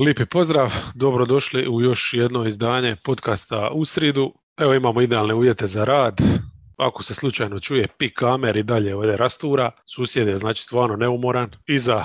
Lijepi 0.00 0.26
pozdrav, 0.26 0.74
dobrodošli 0.94 1.68
u 1.68 1.80
još 1.80 2.14
jedno 2.14 2.46
izdanje 2.46 2.96
podcasta 3.04 3.70
u 3.74 3.84
sridu. 3.84 4.34
Evo 4.56 4.74
imamo 4.74 5.00
idealne 5.00 5.34
uvjete 5.34 5.66
za 5.66 5.84
rad. 5.84 6.20
Ako 6.76 7.02
se 7.02 7.14
slučajno 7.14 7.60
čuje 7.60 7.88
pik 7.98 8.14
kamer 8.14 8.56
i 8.56 8.62
dalje 8.62 8.94
ovdje 8.94 9.16
rastura, 9.16 9.70
susjed 9.86 10.28
je 10.28 10.36
znači 10.36 10.62
stvarno 10.62 10.96
neumoran. 10.96 11.50
Iza 11.66 12.04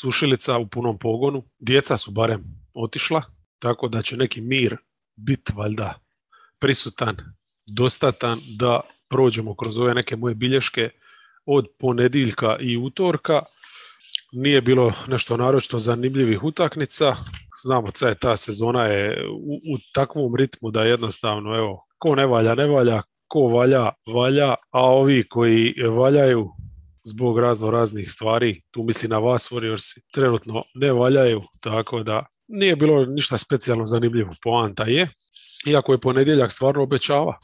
sušilica 0.00 0.58
u 0.58 0.68
punom 0.68 0.98
pogonu. 0.98 1.44
Djeca 1.58 1.96
su 1.96 2.10
barem 2.10 2.44
otišla, 2.74 3.22
tako 3.58 3.88
da 3.88 4.02
će 4.02 4.16
neki 4.16 4.40
mir 4.40 4.76
biti 5.16 5.52
valjda 5.56 6.00
prisutan, 6.58 7.16
dostatan 7.66 8.38
da 8.58 8.80
prođemo 9.08 9.56
kroz 9.56 9.78
ove 9.78 9.94
neke 9.94 10.16
moje 10.16 10.34
bilješke 10.34 10.90
od 11.46 11.66
ponedjeljka 11.78 12.56
i 12.60 12.76
utorka 12.76 13.42
nije 14.32 14.60
bilo 14.60 14.92
nešto 15.08 15.36
naročito 15.36 15.78
zanimljivih 15.78 16.44
utakmica. 16.44 17.16
Znamo, 17.64 17.88
da 18.00 18.14
ta 18.14 18.36
sezona 18.36 18.84
je 18.84 19.28
u, 19.30 19.74
u 19.74 19.78
takvom 19.94 20.36
ritmu 20.36 20.70
da 20.70 20.82
jednostavno, 20.82 21.56
evo, 21.56 21.84
ko 21.98 22.14
ne 22.14 22.26
valja, 22.26 22.54
ne 22.54 22.66
valja, 22.66 23.02
ko 23.28 23.40
valja, 23.40 23.90
valja, 24.14 24.54
a 24.70 24.80
ovi 24.80 25.28
koji 25.28 25.74
valjaju 25.98 26.48
zbog 27.04 27.38
razno 27.38 27.70
raznih 27.70 28.10
stvari, 28.10 28.62
tu 28.70 28.82
misli 28.82 29.08
na 29.08 29.18
vas 29.18 29.48
Warriors, 29.52 29.98
trenutno 30.14 30.62
ne 30.74 30.92
valjaju, 30.92 31.42
tako 31.60 32.02
da 32.02 32.26
nije 32.48 32.76
bilo 32.76 33.04
ništa 33.04 33.38
specijalno 33.38 33.86
zanimljivo. 33.86 34.30
Poanta 34.42 34.84
je, 34.84 35.08
iako 35.66 35.92
je 35.92 36.00
ponedjeljak 36.00 36.52
stvarno 36.52 36.82
obećava. 36.82 37.38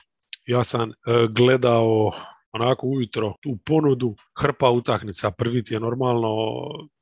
Ja 0.46 0.65
sam 0.65 0.91
e, 0.91 0.95
gledao 1.30 2.12
onako 2.55 2.87
ujutro 2.87 3.35
tu 3.41 3.59
ponudu, 3.67 4.15
hrpa 4.41 4.71
utakmica, 4.71 5.31
prvi 5.31 5.65
ti 5.65 5.75
je 5.75 5.81
normalno 5.81 6.29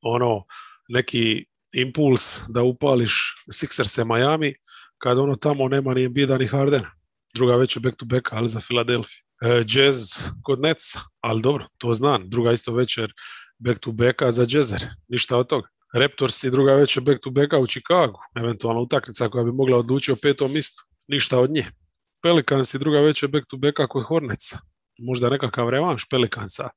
ono 0.02 0.44
neki 0.88 1.44
impuls 1.72 2.42
da 2.48 2.62
upališ 2.62 3.34
Sixers 3.52 4.04
Miami, 4.04 4.54
kad 4.98 5.18
ono 5.18 5.36
tamo 5.36 5.68
nema 5.68 5.94
ni 5.94 6.04
Embiida 6.04 6.38
ni 6.38 6.46
Harden. 6.46 6.82
Druga 7.34 7.56
već 7.56 7.76
je 7.76 7.80
back 7.80 7.96
to 7.96 8.04
back, 8.04 8.32
ali 8.32 8.48
za 8.48 8.60
Philadelphia. 8.60 9.22
E, 9.42 9.64
jazz 9.66 10.12
kod 10.42 10.60
Netsa, 10.60 11.00
ali 11.20 11.42
dobro, 11.42 11.66
to 11.78 11.92
znam. 11.92 12.30
Druga 12.30 12.52
isto 12.52 12.72
večer 12.72 13.12
back 13.58 13.80
to 13.80 13.92
backa 13.92 14.30
za 14.30 14.46
Jazzer, 14.48 14.84
ništa 15.08 15.38
od 15.38 15.48
toga. 15.48 15.68
Raptors 15.94 16.44
i 16.44 16.50
druga 16.50 16.74
večer 16.74 17.02
back 17.02 17.20
to 17.22 17.30
backa 17.30 17.58
u 17.58 17.66
Chicagu, 17.66 18.18
eventualno 18.36 18.80
utakmica 18.80 19.28
koja 19.28 19.44
bi 19.44 19.52
mogla 19.52 19.76
odlučiti 19.76 20.12
o 20.12 20.16
petom 20.22 20.56
istu, 20.56 20.82
ništa 21.08 21.38
od 21.38 21.50
nje. 21.50 21.64
Pelicans 22.22 22.74
i 22.74 22.78
druga 22.78 23.00
večer 23.00 23.28
back 23.28 23.46
to 23.48 23.56
backa 23.56 23.86
kod 23.86 24.04
Hornetsa 24.04 24.58
možda 24.98 25.30
nekakav 25.30 25.68
revanš 25.68 26.08
Pelikansa 26.10 26.68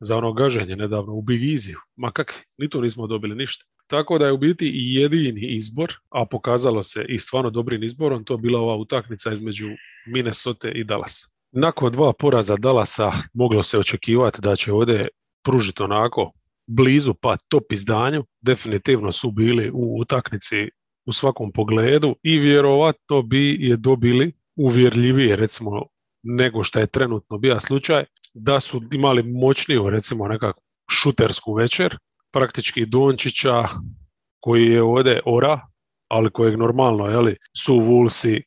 za 0.00 0.16
ono 0.16 0.32
gaženje 0.32 0.74
nedavno 0.76 1.12
u 1.12 1.22
Big 1.22 1.40
Easy. 1.40 1.74
Ma 1.96 2.12
kak, 2.12 2.46
ni 2.58 2.68
to 2.68 2.80
nismo 2.80 3.06
dobili 3.06 3.34
ništa. 3.34 3.64
Tako 3.86 4.18
da 4.18 4.26
je 4.26 4.32
u 4.32 4.38
biti 4.38 4.70
jedini 4.74 5.56
izbor, 5.56 5.92
a 6.10 6.26
pokazalo 6.26 6.82
se 6.82 7.04
i 7.08 7.18
stvarno 7.18 7.50
dobrim 7.50 7.82
izborom, 7.82 8.24
to 8.24 8.36
bila 8.36 8.60
ova 8.60 8.76
utakmica 8.76 9.32
između 9.32 9.66
Minnesota 10.06 10.68
i 10.70 10.84
Dallasa. 10.84 11.28
Nakon 11.52 11.92
dva 11.92 12.12
poraza 12.12 12.56
Dallasa 12.56 13.12
moglo 13.34 13.62
se 13.62 13.78
očekivati 13.78 14.40
da 14.40 14.56
će 14.56 14.72
ovdje 14.72 15.08
pružiti 15.44 15.82
onako 15.82 16.32
blizu 16.66 17.14
pa 17.14 17.36
top 17.48 17.72
izdanju. 17.72 18.24
Definitivno 18.40 19.12
su 19.12 19.30
bili 19.30 19.70
u 19.74 20.00
utakmici 20.00 20.68
u 21.06 21.12
svakom 21.12 21.52
pogledu 21.52 22.16
i 22.22 22.38
vjerovatno 22.38 23.22
bi 23.22 23.56
je 23.60 23.76
dobili 23.76 24.32
uvjerljivije 24.56 25.36
recimo 25.36 25.86
nego 26.24 26.64
što 26.64 26.78
je 26.78 26.86
trenutno 26.86 27.38
bio 27.38 27.60
slučaj, 27.60 28.04
da 28.34 28.60
su 28.60 28.82
imali 28.92 29.22
moćniju 29.22 29.90
recimo 29.90 30.28
nekakvu 30.28 30.62
šutersku 30.90 31.54
večer, 31.54 31.98
praktički 32.32 32.86
Dončića 32.86 33.62
koji 34.40 34.64
je 34.64 34.82
ovdje 34.82 35.20
ora, 35.26 35.60
ali 36.08 36.30
kojeg 36.30 36.58
normalno 36.58 37.06
jeli, 37.06 37.36
su 37.56 37.78
Vulsi 37.78 38.42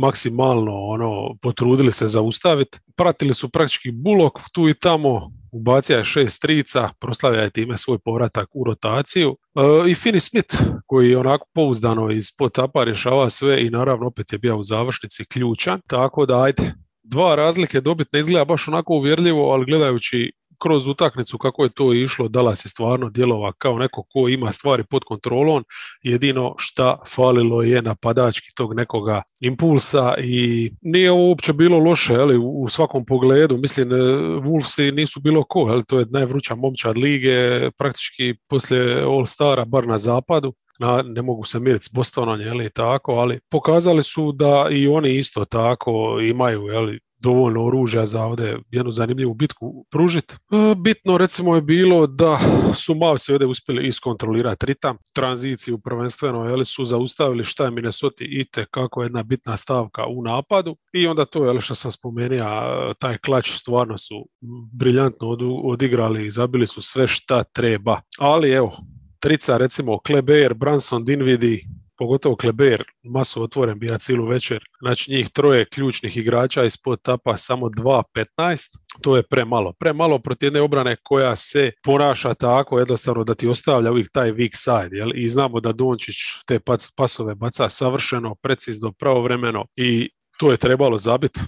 maksimalno 0.00 0.72
ono 0.72 1.36
potrudili 1.42 1.92
se 1.92 2.06
zaustaviti. 2.06 2.78
Pratili 2.96 3.34
su 3.34 3.48
praktički 3.48 3.90
Bulok 3.90 4.32
tu 4.52 4.68
i 4.68 4.74
tamo, 4.74 5.30
ubacija 5.52 5.98
je 5.98 6.04
šest 6.04 6.42
trica, 6.42 6.88
proslavlja 7.00 7.40
je 7.40 7.50
time 7.50 7.78
svoj 7.78 7.98
povratak 7.98 8.48
u 8.52 8.64
rotaciju. 8.64 9.36
E, 9.56 9.90
I 9.90 9.94
Finney 9.94 10.20
Smith 10.20 10.54
koji 10.86 11.10
je 11.10 11.18
onako 11.18 11.46
pouzdano 11.54 12.10
iz 12.10 12.24
potapa 12.38 12.84
rješava 12.84 13.30
sve 13.30 13.66
i 13.66 13.70
naravno 13.70 14.06
opet 14.06 14.32
je 14.32 14.38
bio 14.38 14.56
u 14.56 14.62
završnici 14.62 15.24
ključan. 15.24 15.80
Tako 15.86 16.26
da 16.26 16.42
ajde, 16.42 16.74
dva 17.02 17.34
razlike 17.34 17.80
dobiti 17.80 18.10
ne 18.12 18.20
izgleda 18.20 18.44
baš 18.44 18.68
onako 18.68 18.94
uvjerljivo, 18.94 19.52
ali 19.52 19.66
gledajući 19.66 20.32
kroz 20.62 20.86
utakmicu 20.86 21.38
kako 21.38 21.64
je 21.64 21.70
to 21.70 21.94
išlo, 21.94 22.28
Dalas 22.28 22.64
je 22.64 22.68
stvarno 22.68 23.10
djelova 23.10 23.52
kao 23.52 23.78
neko 23.78 24.02
ko 24.02 24.28
ima 24.28 24.52
stvari 24.52 24.84
pod 24.90 25.04
kontrolom, 25.04 25.64
jedino 26.02 26.54
šta 26.58 26.98
falilo 27.08 27.62
je 27.62 27.82
napadački 27.82 28.54
tog 28.54 28.74
nekoga 28.74 29.22
impulsa 29.40 30.14
i 30.18 30.72
nije 30.80 31.10
ovo 31.10 31.28
uopće 31.28 31.52
bilo 31.52 31.78
loše 31.78 32.14
ali, 32.14 32.36
u 32.36 32.68
svakom 32.68 33.04
pogledu, 33.04 33.56
mislim 33.56 33.92
e, 33.92 33.96
Wolvesi 34.40 34.94
nisu 34.94 35.20
bilo 35.20 35.44
ko, 35.44 35.60
ali 35.60 35.84
to 35.84 35.98
je 35.98 36.06
najvruća 36.10 36.54
momčad 36.54 36.98
lige, 36.98 37.70
praktički 37.78 38.34
poslije 38.48 39.02
All 39.02 39.26
Stara, 39.26 39.64
bar 39.64 39.86
na 39.86 39.98
zapadu, 39.98 40.54
na, 40.78 41.02
ne 41.02 41.22
mogu 41.22 41.44
se 41.44 41.60
miriti 41.60 41.84
s 41.84 41.92
Bostonom, 41.92 42.40
jeli, 42.40 42.70
tako, 42.70 43.12
ali 43.12 43.40
pokazali 43.50 44.02
su 44.02 44.32
da 44.32 44.68
i 44.70 44.88
oni 44.88 45.14
isto 45.14 45.44
tako 45.44 46.20
imaju, 46.20 46.62
jeli, 46.66 47.00
dovoljno 47.22 47.64
oružja 47.64 48.06
za 48.06 48.22
ovdje 48.22 48.58
jednu 48.70 48.92
zanimljivu 48.92 49.34
bitku 49.34 49.86
pružiti. 49.90 50.34
E, 50.34 50.74
bitno 50.76 51.18
recimo 51.18 51.54
je 51.54 51.62
bilo 51.62 52.06
da 52.06 52.38
su 52.74 52.94
Mavsi 52.94 53.32
ovdje 53.32 53.46
uspjeli 53.46 53.86
iskontrolirati 53.86 54.66
ritam, 54.66 54.96
tranziciju 55.12 55.78
prvenstveno, 55.78 56.44
jeli 56.44 56.64
su 56.64 56.84
zaustavili 56.84 57.44
šta 57.44 57.64
je 57.64 57.70
Minnesota 57.70 58.24
i 58.24 58.44
kako 58.70 59.02
jedna 59.02 59.22
bitna 59.22 59.56
stavka 59.56 60.06
u 60.06 60.22
napadu 60.22 60.76
i 60.92 61.06
onda 61.06 61.24
to 61.24 61.44
je 61.44 61.60
što 61.60 61.74
sam 61.74 61.90
spomenuo, 61.90 62.94
taj 62.98 63.18
klač 63.18 63.50
stvarno 63.50 63.98
su 63.98 64.26
briljantno 64.72 65.28
odigrali 65.64 66.26
i 66.26 66.30
zabili 66.30 66.66
su 66.66 66.82
sve 66.82 67.06
šta 67.06 67.44
treba. 67.44 68.00
Ali 68.18 68.50
evo, 68.50 68.72
trica 69.20 69.56
recimo 69.56 69.98
Kleber, 69.98 70.54
Branson, 70.54 71.04
Dinvidi, 71.04 71.64
pogotovo 72.00 72.36
Kleber, 72.36 72.84
masu 73.02 73.42
otvoren 73.42 73.78
bija 73.78 73.98
cijelu 73.98 74.26
večer. 74.26 74.64
Znači 74.80 75.10
njih 75.10 75.28
troje 75.28 75.64
ključnih 75.64 76.16
igrača 76.16 76.64
ispod 76.64 77.02
tapa 77.02 77.36
samo 77.36 77.66
2-15. 77.66 78.78
To 79.00 79.16
je 79.16 79.22
premalo. 79.22 79.72
Premalo 79.72 80.18
protiv 80.18 80.46
jedne 80.46 80.60
obrane 80.60 80.96
koja 81.02 81.36
se 81.36 81.72
ponaša 81.84 82.34
tako 82.34 82.78
jednostavno 82.78 83.24
da 83.24 83.34
ti 83.34 83.48
ostavlja 83.48 83.90
uvijek 83.90 84.08
taj 84.12 84.32
weak 84.32 84.54
side. 84.54 84.96
Jel? 84.96 85.10
I 85.14 85.28
znamo 85.28 85.60
da 85.60 85.72
Dončić 85.72 86.16
te 86.46 86.60
pasove 86.96 87.34
baca 87.34 87.68
savršeno, 87.68 88.34
precizno, 88.42 88.92
pravovremeno 88.92 89.66
i 89.76 90.10
to 90.40 90.50
je 90.50 90.56
trebalo 90.56 90.98
zabiti 90.98 91.40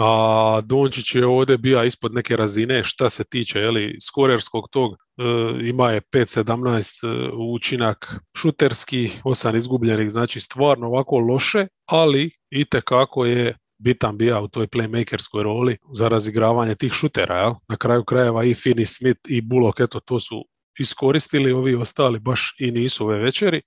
a 0.00 0.60
Dončić 0.64 1.14
je 1.14 1.26
ovdje 1.26 1.58
bio 1.58 1.84
ispod 1.84 2.14
neke 2.14 2.36
razine 2.36 2.84
šta 2.84 3.10
se 3.10 3.24
tiče 3.24 3.58
jeli, 3.58 3.96
skorerskog 4.00 4.64
tog, 4.70 4.92
e, 4.92 4.98
ima 5.68 5.90
je 5.90 6.00
5-17 6.00 7.06
e, 7.06 7.30
učinak 7.54 8.14
šuterski, 8.36 9.10
8 9.24 9.56
izgubljenih, 9.56 10.10
znači 10.10 10.40
stvarno 10.40 10.86
ovako 10.86 11.18
loše, 11.18 11.66
ali 11.86 12.30
i 12.50 12.64
kako 12.84 13.24
je 13.24 13.56
bitan 13.78 14.16
bio 14.16 14.42
u 14.42 14.48
toj 14.48 14.66
playmakerskoj 14.66 15.42
roli 15.42 15.76
za 15.94 16.08
razigravanje 16.08 16.74
tih 16.74 16.92
šutera. 16.92 17.38
Jel? 17.38 17.54
Na 17.68 17.76
kraju 17.76 18.04
krajeva 18.04 18.44
i 18.44 18.54
Finney 18.54 18.98
Smith 18.98 19.20
i 19.28 19.40
Bullock, 19.40 19.80
eto 19.80 20.00
to 20.00 20.20
su 20.20 20.44
iskoristili, 20.80 21.52
ovi 21.52 21.74
ostali 21.74 22.18
baš 22.18 22.54
i 22.58 22.70
nisu 22.70 23.04
ove 23.04 23.18
večeri. 23.18 23.58
E, 23.58 23.62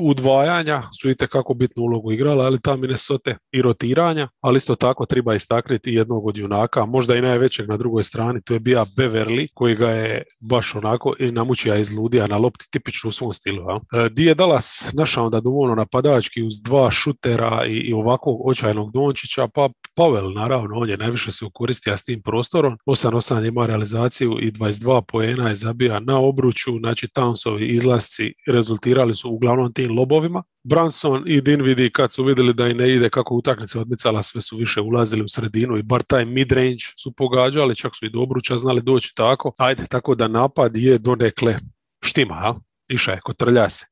udvajanja 0.00 0.82
su 1.00 1.10
i 1.10 1.14
tekako 1.14 1.54
bitnu 1.54 1.82
ulogu 1.82 2.12
igrala, 2.12 2.44
ali 2.44 2.60
ta 2.60 2.76
Minnesota 2.76 3.36
i 3.52 3.62
rotiranja, 3.62 4.28
ali 4.40 4.56
isto 4.56 4.74
tako 4.74 5.06
treba 5.06 5.34
istaknuti 5.34 5.94
jednog 5.94 6.26
od 6.26 6.36
junaka, 6.36 6.86
možda 6.86 7.16
i 7.16 7.20
najvećeg 7.20 7.68
na 7.68 7.76
drugoj 7.76 8.02
strani, 8.02 8.40
to 8.44 8.54
je 8.54 8.60
bio 8.60 8.84
Beverly, 8.96 9.48
koji 9.54 9.74
ga 9.74 9.90
je 9.90 10.22
baš 10.40 10.74
onako 10.74 11.14
i 11.18 11.32
namučija 11.32 11.76
izludija 11.76 12.26
na 12.26 12.36
lopti, 12.36 12.66
tipično 12.70 13.08
u 13.08 13.12
svom 13.12 13.32
stilu. 13.32 13.62
E, 13.70 14.08
di 14.08 14.24
je 14.24 14.34
Dallas 14.34 14.90
našao 14.92 15.24
onda 15.24 15.40
dovoljno 15.40 15.74
napadački 15.74 16.42
uz 16.42 16.60
dva 16.62 16.90
šutera 16.90 17.66
i, 17.66 17.72
i 17.72 17.92
ovakvog 17.92 18.48
očajnog 18.48 18.92
Dončića, 18.92 19.48
pa 19.54 19.68
Pavel, 19.96 20.32
naravno, 20.32 20.76
on 20.76 20.90
je 20.90 20.96
najviše 20.96 21.32
se 21.32 21.44
ukoristio 21.44 21.96
s 21.96 22.04
tim 22.04 22.22
prostorom, 22.22 22.76
8-8 22.86 23.48
ima 23.48 23.66
realizaciju 23.66 24.38
i 24.40 24.52
22 24.52 25.02
poena 25.08 25.48
je 25.48 25.54
zabija 25.54 26.00
na 26.00 26.19
obruču, 26.20 26.78
znači 26.78 27.06
Townsovi 27.06 27.70
izlasci 27.70 28.32
rezultirali 28.46 29.14
su 29.14 29.30
uglavnom 29.30 29.72
tim 29.72 29.98
lobovima. 29.98 30.42
Branson 30.64 31.22
i 31.26 31.40
Dinvidi 31.40 31.90
kad 31.90 32.12
su 32.12 32.24
vidjeli 32.24 32.54
da 32.54 32.68
i 32.68 32.74
ne 32.74 32.94
ide 32.94 33.08
kako 33.08 33.34
utakmica 33.34 33.80
odmicala, 33.80 34.22
sve 34.22 34.40
su 34.40 34.56
više 34.56 34.80
ulazili 34.80 35.22
u 35.22 35.28
sredinu 35.28 35.78
i 35.78 35.82
bar 35.82 36.02
taj 36.02 36.24
midrange 36.24 36.84
su 37.02 37.12
pogađali, 37.12 37.76
čak 37.76 37.92
su 37.96 38.06
i 38.06 38.10
do 38.10 38.20
obruča 38.20 38.56
znali 38.56 38.82
doći 38.82 39.12
tako. 39.14 39.52
Ajde, 39.58 39.86
tako 39.86 40.14
da 40.14 40.28
napad 40.28 40.76
je 40.76 40.98
donekle 40.98 41.56
štima, 42.04 42.40
jel? 42.44 42.54
Iša 42.88 43.12
je, 43.12 43.20
kotrlja 43.20 43.68
se. 43.68 43.86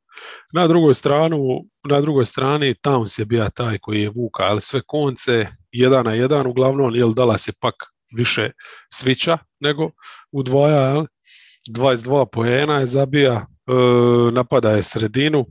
Na 0.53 0.67
drugoj, 0.67 0.95
stranu, 0.95 1.39
na 1.89 2.01
drugoj 2.01 2.25
strani 2.25 2.75
Towns 2.75 3.19
je 3.19 3.25
bio 3.25 3.51
taj 3.55 3.79
koji 3.79 4.03
je 4.03 4.11
vuka, 4.11 4.43
ali 4.43 4.61
sve 4.61 4.81
konce, 4.87 5.47
jedan 5.71 6.05
na 6.05 6.15
jedan, 6.15 6.47
uglavnom, 6.47 6.95
jel 6.95 7.13
Dallas 7.15 7.49
je 7.49 7.53
pak 7.61 7.75
više 8.17 8.51
svića 8.93 9.39
nego 9.61 9.91
udvaja, 10.33 10.89
jel? 10.89 11.07
22 11.71 12.27
poena 12.33 12.81
je 12.81 12.87
zabija, 12.87 13.33
e, 13.33 13.73
napada 14.33 14.71
je 14.71 14.83
sredinu 14.83 15.47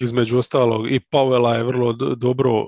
između 0.00 0.38
ostalog 0.38 0.92
i 0.92 1.00
Pavela 1.00 1.54
je 1.54 1.64
vrlo 1.64 1.92
dobro 2.16 2.50
e, 2.50 2.64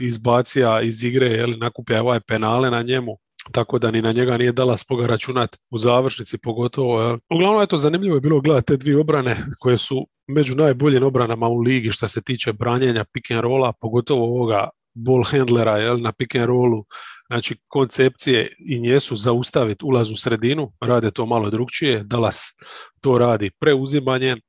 izbacija 0.00 0.82
iz 0.82 1.04
igre, 1.04 1.26
jel, 1.26 1.58
nakupja 1.58 2.02
ovaj 2.02 2.20
penale 2.20 2.70
na 2.70 2.82
njemu, 2.82 3.16
tako 3.52 3.78
da 3.78 3.90
ni 3.90 4.02
na 4.02 4.12
njega 4.12 4.36
nije 4.36 4.52
dala 4.52 4.76
spoga 4.76 5.06
računat 5.06 5.56
u 5.70 5.78
završnici 5.78 6.38
pogotovo. 6.38 7.00
Jel. 7.02 7.18
Uglavnom 7.34 7.66
to 7.66 7.78
zanimljivo 7.78 8.16
je 8.16 8.20
bilo 8.20 8.40
gledati 8.40 8.66
te 8.66 8.76
dvije 8.76 9.00
obrane 9.00 9.36
koje 9.60 9.78
su 9.78 10.06
među 10.26 10.56
najboljim 10.56 11.02
obranama 11.02 11.48
u 11.48 11.58
ligi 11.58 11.92
što 11.92 12.08
se 12.08 12.22
tiče 12.22 12.52
branjenja 12.52 13.04
pick 13.12 13.30
and 13.30 13.40
rolla, 13.40 13.72
pogotovo 13.80 14.24
ovoga 14.24 14.68
ball 15.06 15.24
handlera 15.24 15.78
jel, 15.78 16.00
na 16.00 16.12
pick 16.12 16.34
and 16.34 16.46
rollu. 16.46 16.84
Znači 17.26 17.56
koncepcije 17.68 18.56
i 18.58 18.80
njesu 18.80 19.16
zaustaviti 19.16 19.84
ulaz 19.84 20.10
u 20.10 20.16
sredinu, 20.16 20.72
rade 20.80 21.10
to 21.10 21.26
malo 21.26 21.50
drugčije. 21.50 22.02
Dallas 22.04 22.54
to 23.00 23.18
radi 23.18 23.50
preuzimanjem, 23.60 24.40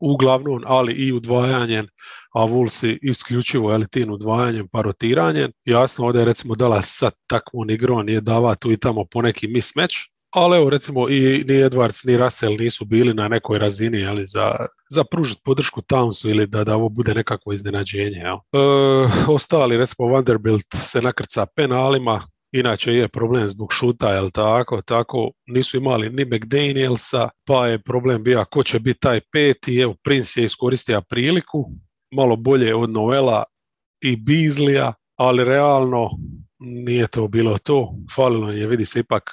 uglavnom, 0.00 0.62
ali 0.66 0.92
i 0.92 1.12
udvajanjem, 1.12 1.88
a 2.34 2.44
Vulsi 2.44 2.98
isključivo 3.02 3.72
jel, 3.72 3.84
tim 3.90 4.10
udvajanjem 4.10 4.68
pa 4.72 4.82
rotiranjem. 4.82 5.52
Jasno, 5.64 6.06
ovdje 6.06 6.20
je 6.20 6.24
recimo 6.24 6.54
Dallas 6.54 6.86
sa 6.98 7.10
takvom 7.26 7.70
igrom 7.70 8.06
nije 8.06 8.20
dava 8.20 8.54
tu 8.54 8.72
i 8.72 8.76
tamo 8.76 9.04
poneki 9.10 9.48
mismatch, 9.48 9.96
ali 10.36 10.56
evo 10.56 10.70
recimo 10.70 11.08
i 11.08 11.44
ni 11.48 11.54
Edwards 11.54 12.06
ni 12.06 12.16
Russell 12.16 12.56
nisu 12.58 12.84
bili 12.84 13.14
na 13.14 13.28
nekoj 13.28 13.58
razini 13.58 14.06
ali 14.06 14.26
za, 14.26 14.56
za 14.90 15.04
pružiti 15.04 15.40
podršku 15.44 15.82
Townsu 15.82 16.30
ili 16.30 16.46
da, 16.46 16.64
da 16.64 16.76
ovo 16.76 16.88
bude 16.88 17.14
nekakvo 17.14 17.52
iznenađenje. 17.52 18.18
Jel. 18.18 18.36
E, 18.36 18.38
ostali 19.28 19.76
recimo 19.76 20.08
Vanderbilt 20.08 20.66
se 20.74 21.02
nakrca 21.02 21.46
penalima, 21.56 22.22
inače 22.52 22.94
je 22.94 23.08
problem 23.08 23.48
zbog 23.48 23.72
šuta, 23.72 24.12
jel 24.12 24.30
tako, 24.30 24.82
tako 24.82 25.30
nisu 25.46 25.76
imali 25.76 26.10
ni 26.10 26.24
McDanielsa, 26.24 27.28
pa 27.44 27.66
je 27.66 27.82
problem 27.82 28.22
bio 28.22 28.44
ko 28.50 28.62
će 28.62 28.80
biti 28.80 29.00
taj 29.00 29.20
peti, 29.32 29.80
evo 29.80 29.94
Prince 30.04 30.40
je 30.40 30.44
iskoristio 30.44 31.02
priliku, 31.08 31.64
malo 32.14 32.36
bolje 32.36 32.74
od 32.74 32.90
Noela 32.90 33.44
i 34.00 34.16
Beasleya, 34.16 34.92
ali 35.16 35.44
realno 35.44 36.10
nije 36.58 37.06
to 37.06 37.28
bilo 37.28 37.58
to, 37.58 37.94
falilo 38.14 38.50
je, 38.50 38.66
vidi 38.66 38.84
se 38.84 39.00
ipak 39.00 39.30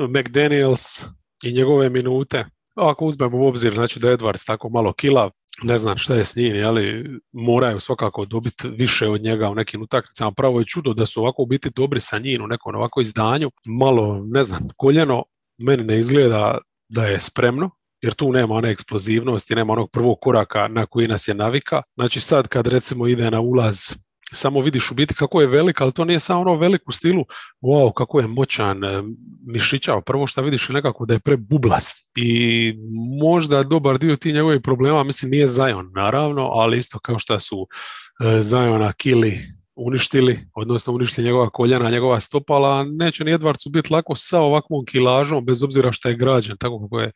McDaniels 0.00 1.06
i 1.44 1.52
njegove 1.52 1.90
minute. 1.90 2.44
Ako 2.74 3.06
uzmemo 3.06 3.38
u 3.38 3.46
obzir 3.46 3.74
znači 3.74 4.00
da 4.00 4.08
Edwards 4.08 4.46
tako 4.46 4.68
malo 4.68 4.92
kila, 4.92 5.30
ne 5.62 5.78
znam 5.78 5.96
šta 5.96 6.14
je 6.14 6.24
s 6.24 6.36
njim, 6.36 6.66
ali 6.66 7.10
moraju 7.32 7.80
svakako 7.80 8.24
dobiti 8.24 8.68
više 8.68 9.08
od 9.08 9.22
njega 9.22 9.50
u 9.50 9.54
nekim 9.54 9.82
utakmicama. 9.82 10.32
Pravo 10.32 10.58
je 10.58 10.64
čudo 10.64 10.94
da 10.94 11.06
su 11.06 11.20
ovako 11.20 11.44
biti 11.44 11.70
dobri 11.76 12.00
sa 12.00 12.18
njim 12.18 12.44
u 12.44 12.46
nekom 12.46 12.74
ovako 12.74 13.00
izdanju. 13.00 13.50
Malo, 13.66 14.24
ne 14.24 14.44
znam, 14.44 14.68
koljeno 14.76 15.24
meni 15.58 15.84
ne 15.84 15.98
izgleda 15.98 16.58
da 16.88 17.06
je 17.06 17.18
spremno, 17.18 17.70
jer 18.02 18.14
tu 18.14 18.32
nema 18.32 18.54
one 18.54 18.70
eksplozivnosti, 18.70 19.54
nema 19.54 19.72
onog 19.72 19.90
prvog 19.90 20.18
koraka 20.20 20.68
na 20.68 20.86
koji 20.86 21.08
nas 21.08 21.28
je 21.28 21.34
navika. 21.34 21.82
Znači 21.94 22.20
sad 22.20 22.48
kad 22.48 22.66
recimo 22.66 23.06
ide 23.06 23.30
na 23.30 23.40
ulaz 23.40 23.76
samo 24.36 24.60
vidiš 24.60 24.90
u 24.90 24.94
biti 24.94 25.14
kako 25.14 25.40
je 25.40 25.46
velik, 25.46 25.80
ali 25.80 25.92
to 25.92 26.04
nije 26.04 26.20
samo 26.20 26.40
ono 26.40 26.54
velik 26.56 26.82
u 26.88 26.92
stilu 26.92 27.24
wow, 27.62 27.92
kako 27.92 28.20
je 28.20 28.26
moćan, 28.26 28.84
e, 28.84 29.02
mišićao. 29.46 30.00
Prvo 30.00 30.26
što 30.26 30.42
vidiš 30.42 30.68
je 30.68 30.74
nekako 30.74 31.06
da 31.06 31.14
je 31.14 31.20
prebublast 31.20 31.96
i 32.16 32.72
možda 33.22 33.62
dobar 33.62 33.98
dio 33.98 34.16
tih 34.16 34.34
njegovih 34.34 34.60
problema, 34.62 35.04
mislim 35.04 35.30
nije 35.30 35.46
Zion 35.46 35.92
naravno, 35.94 36.42
ali 36.42 36.78
isto 36.78 36.98
kao 36.98 37.18
što 37.18 37.38
su 37.38 37.66
e, 38.24 38.42
Zajona 38.42 38.92
Kili 38.92 39.38
uništili, 39.76 40.38
odnosno 40.54 40.92
uništili 40.92 41.24
njegova 41.24 41.50
koljena, 41.50 41.90
njegova 41.90 42.20
stopala, 42.20 42.84
neće 42.84 43.24
ni 43.24 43.38
Edwardsu 43.38 43.70
biti 43.70 43.92
lako 43.92 44.12
sa 44.16 44.40
ovakvom 44.40 44.84
kilažom, 44.84 45.44
bez 45.44 45.62
obzira 45.62 45.92
što 45.92 46.08
je 46.08 46.16
građen, 46.16 46.56
tako 46.56 46.82
kako 46.82 47.00
je 47.00 47.12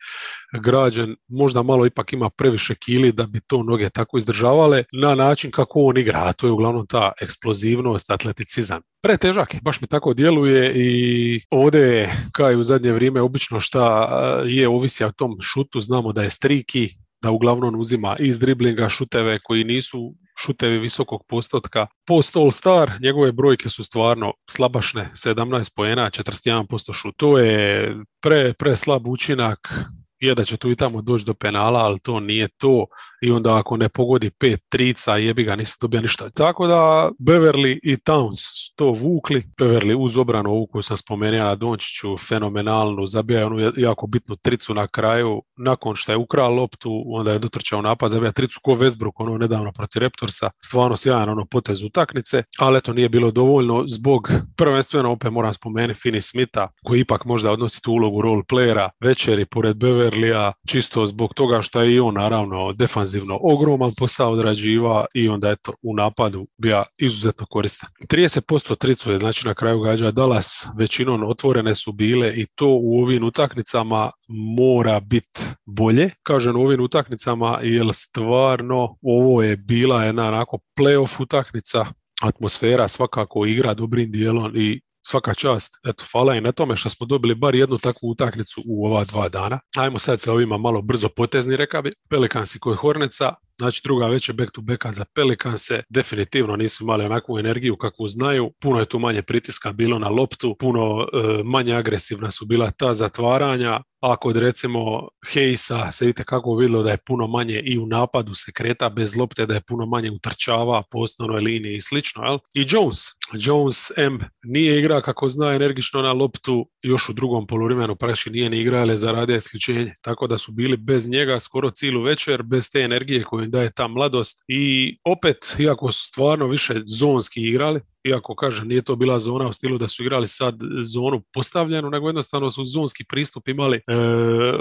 građen, 0.62 1.17
možda 1.29 1.62
malo 1.62 1.87
ipak 1.87 2.12
ima 2.12 2.31
previše 2.31 2.75
kili 2.75 3.12
da 3.12 3.27
bi 3.27 3.41
to 3.41 3.62
noge 3.62 3.91
tako 3.91 4.19
izdržavale, 4.19 4.85
na 4.93 5.15
način 5.15 5.51
kako 5.51 5.81
on 5.81 5.99
igra, 5.99 6.23
a 6.25 6.33
to 6.33 6.47
je 6.47 6.53
uglavnom 6.53 6.87
ta 6.87 7.12
eksplozivnost, 7.21 8.11
atleticizam. 8.11 8.81
Pretežak 9.03 9.55
baš 9.63 9.81
mi 9.81 9.87
tako 9.87 10.15
djeluje 10.15 10.73
i 10.75 11.41
ovdje 11.51 11.81
je, 11.81 12.11
kao 12.33 12.53
i 12.53 12.56
u 12.56 12.65
zadnje 12.65 12.93
vrijeme, 12.93 13.21
obično 13.21 13.61
šta 13.61 14.09
je 14.47 14.69
ovisi 14.69 15.05
o 15.05 15.13
tom 15.13 15.37
šutu, 15.41 15.81
znamo 15.81 16.13
da 16.13 16.23
je 16.23 16.31
striki, 16.31 16.89
da 17.23 17.31
uglavnom 17.31 17.81
uzima 17.81 18.17
iz 18.19 18.39
driblinga 18.39 18.89
šuteve 18.89 19.39
koji 19.45 19.65
nisu 19.65 20.15
šutevi 20.41 20.79
visokog 20.79 21.25
postotka. 21.29 21.87
Post 22.07 22.37
All 22.37 22.51
Star, 22.51 22.93
njegove 23.03 23.33
brojke 23.33 23.69
su 23.69 23.85
stvarno 23.85 24.33
slabašne, 24.51 25.11
17 25.15 25.75
poena, 25.77 26.11
41% 26.11 26.93
šut. 26.93 27.15
To 27.17 27.39
je 27.39 27.95
pre, 28.21 28.53
pre 28.55 28.77
slab 28.77 29.07
učinak 29.07 29.73
je 30.20 30.34
da 30.34 30.44
će 30.44 30.56
tu 30.56 30.70
i 30.70 30.76
tamo 30.76 31.02
doći 31.02 31.26
do 31.26 31.34
penala, 31.34 31.81
ali 31.81 31.99
to 32.00 32.20
nije 32.20 32.49
to 32.49 32.87
i 33.22 33.31
onda 33.31 33.56
ako 33.56 33.76
ne 33.76 33.88
pogodi 33.88 34.31
pet 34.31 34.61
trica 34.69 35.17
jebi 35.17 35.44
ga 35.44 35.56
nisi 35.56 35.76
dobio 35.81 36.00
ništa. 36.00 36.31
Tako 36.31 36.67
da 36.67 37.11
Beverly 37.19 37.78
i 37.82 37.96
Towns 37.96 38.37
su 38.37 38.75
to 38.76 38.90
vukli. 38.90 39.44
Beverly 39.61 39.94
uz 39.94 40.17
obranu 40.17 40.50
ovu 40.50 40.67
koju 40.67 40.82
sam 40.82 40.96
spomenuo 40.96 41.44
na 41.44 41.55
Dončiću 41.55 42.17
fenomenalnu, 42.17 43.06
zabija 43.06 43.46
onu 43.46 43.72
jako 43.76 44.06
bitnu 44.06 44.37
tricu 44.37 44.75
na 44.75 44.88
kraju. 44.88 45.43
Nakon 45.56 45.96
što 45.96 46.12
je 46.12 46.17
ukrao 46.17 46.50
loptu, 46.50 47.05
onda 47.06 47.32
je 47.32 47.38
dotrčao 47.38 47.82
napad, 47.82 48.11
zabija 48.11 48.32
tricu 48.32 48.61
ko 48.62 48.70
Westbrook, 48.70 49.12
ono 49.17 49.38
nedavno 49.38 49.72
protiv 49.72 50.02
Raptorsa. 50.02 50.50
Stvarno 50.64 50.96
sjajan 50.96 51.28
ono 51.28 51.46
potez 51.46 51.82
utakmice, 51.82 52.43
ali 52.58 52.78
eto 52.78 52.93
nije 52.93 53.08
bilo 53.08 53.31
dovoljno 53.31 53.84
zbog 53.87 54.31
prvenstveno 54.56 55.12
opet 55.12 55.32
moram 55.32 55.55
spomenuti 55.55 56.00
Finney 56.00 56.20
Smitha 56.20 56.69
koji 56.84 57.00
ipak 57.00 57.25
možda 57.25 57.50
odnosi 57.50 57.82
tu 57.82 57.93
ulogu 57.93 58.22
role 58.22 58.43
playera 58.52 58.88
večeri 59.00 59.44
pored 59.44 59.76
Beverly 59.76 60.10
Beverlija, 60.11 60.53
čisto 60.67 61.07
zbog 61.07 61.35
toga 61.35 61.62
što 61.62 61.83
je 61.83 61.95
i 61.95 62.01
on 62.01 62.15
naravno 62.15 62.73
defanzivno 62.73 63.39
ogroman 63.43 63.93
posao 63.99 64.31
odrađiva 64.33 65.07
i 65.15 65.29
onda 65.29 65.51
eto 65.51 65.73
u 65.83 65.95
napadu 65.95 66.47
bija 66.59 66.85
izuzetno 66.99 67.47
koristan. 67.51 67.89
30% 68.09 68.77
tricu 68.77 69.12
je 69.12 69.19
znači 69.19 69.47
na 69.47 69.55
kraju 69.55 69.81
gađa 69.81 70.11
Dallas, 70.11 70.69
većinom 70.79 71.25
otvorene 71.25 71.75
su 71.75 71.93
bile 71.93 72.33
i 72.37 72.47
to 72.55 72.67
u 72.67 73.03
ovim 73.03 73.25
utakmicama 73.25 74.11
mora 74.57 75.01
biti 75.01 75.41
bolje. 75.67 76.11
Kažem 76.23 76.56
u 76.56 76.61
ovim 76.61 76.81
utakmicama 76.81 77.59
jer 77.63 77.87
stvarno 77.93 78.97
ovo 79.03 79.43
je 79.43 79.56
bila 79.56 80.05
jedna 80.05 80.29
onako 80.29 80.59
playoff 80.81 81.23
utakmica, 81.23 81.87
atmosfera 82.23 82.89
svakako 82.89 83.47
igra 83.47 83.75
dobrim 83.75 84.13
dijelom 84.13 84.53
i 84.56 84.81
svaka 85.02 85.35
čast, 85.35 85.75
eto, 85.88 86.05
hvala 86.12 86.35
i 86.35 86.41
na 86.41 86.52
tome 86.52 86.76
što 86.76 86.91
smo 86.91 87.06
dobili 87.06 87.35
bar 87.35 87.55
jednu 87.55 87.79
takvu 87.79 88.11
utakmicu 88.11 88.62
u 88.67 88.87
ova 88.87 89.05
dva 89.05 89.29
dana. 89.29 89.61
Ajmo 89.76 89.99
sad 89.99 90.20
sa 90.20 90.32
ovima 90.32 90.58
malo 90.58 90.82
brzo 90.82 91.08
potezni, 91.08 91.56
reka 91.56 91.82
bi. 91.82 91.93
Pelikansi 92.11 92.58
kod 92.58 92.76
Horneca, 92.76 93.35
Znači 93.61 93.81
druga 93.85 94.07
već 94.07 94.29
je 94.29 94.35
back 94.35 94.53
to 94.53 94.61
backa 94.61 94.91
za 94.91 95.05
Pelikanse, 95.15 95.83
definitivno 95.89 96.57
nisu 96.57 96.84
imali 96.84 97.05
onakvu 97.05 97.39
energiju 97.39 97.77
kakvu 97.77 98.08
znaju, 98.08 98.51
puno 98.61 98.81
je 98.81 98.87
tu 98.87 98.99
manje 98.99 99.23
pritiska 99.23 99.73
bilo 99.73 99.99
na 99.99 100.08
loptu, 100.08 100.56
puno 100.58 101.03
e, 101.03 101.43
manje 101.44 101.75
agresivna 101.75 102.31
su 102.31 102.46
bila 102.46 102.70
ta 102.70 102.94
zatvaranja, 102.94 103.81
a 104.01 104.17
kod 104.17 104.37
recimo 104.37 105.08
Heisa 105.32 105.91
se 105.91 106.05
vidite 106.05 106.25
kako 106.25 106.56
vidjelo 106.56 106.82
da 106.82 106.91
je 106.91 106.99
puno 107.06 107.27
manje 107.27 107.63
i 107.65 107.79
u 107.79 107.87
napadu 107.87 108.34
se 108.34 108.53
kreta 108.53 108.89
bez 108.89 109.17
lopte, 109.17 109.46
da 109.46 109.55
je 109.55 109.61
puno 109.61 109.87
manje 109.87 110.11
utrčava 110.11 110.82
po 110.91 110.99
osnovnoj 110.99 111.41
liniji 111.41 111.75
i 111.75 111.81
slično. 111.81 112.25
Jel? 112.25 112.39
I 112.55 112.67
Jones, 112.69 112.99
Jones 113.32 113.91
M 113.96 114.20
nije 114.44 114.79
igra 114.79 115.01
kako 115.01 115.29
zna 115.29 115.53
energično 115.53 116.03
na 116.03 116.13
loptu, 116.13 116.69
još 116.82 117.08
u 117.08 117.13
drugom 117.13 117.46
poluvremenu 117.46 117.96
praši 117.96 118.31
nije 118.31 118.51
ni 118.51 118.58
igra, 118.58 118.81
ali 118.81 118.96
zaradio 118.96 119.37
isključenje. 119.37 119.93
Tako 120.03 120.27
da 120.27 120.39
su 120.39 120.53
bili 120.53 120.77
bez 120.77 121.08
njega 121.08 121.41
skoro 121.41 121.70
cijelu 121.70 122.03
večer, 122.03 122.43
bez 122.43 122.70
te 122.73 122.81
energije 122.81 123.25
koju 123.25 123.46
daje 123.51 123.73
ta 123.73 123.89
mladost. 123.89 124.45
I 124.49 124.97
opet, 125.05 125.37
iako 125.59 125.93
su 125.93 126.07
stvarno 126.07 126.47
više 126.47 126.83
zonski 126.87 127.43
igrali, 127.43 127.81
iako 128.05 128.35
kažem 128.35 128.69
nije 128.69 128.83
to 128.83 128.97
bila 128.97 129.19
zona 129.19 129.49
u 129.49 129.53
stilu 129.53 129.79
da 129.79 129.89
su 129.89 130.03
igrali 130.03 130.29
sad 130.29 130.55
zonu 130.83 131.23
postavljenu, 131.33 131.91
nego 131.91 132.09
jednostavno 132.09 132.51
su 132.51 132.65
zonski 132.65 133.05
pristup 133.05 133.49
imali 133.49 133.77
e, 133.77 133.83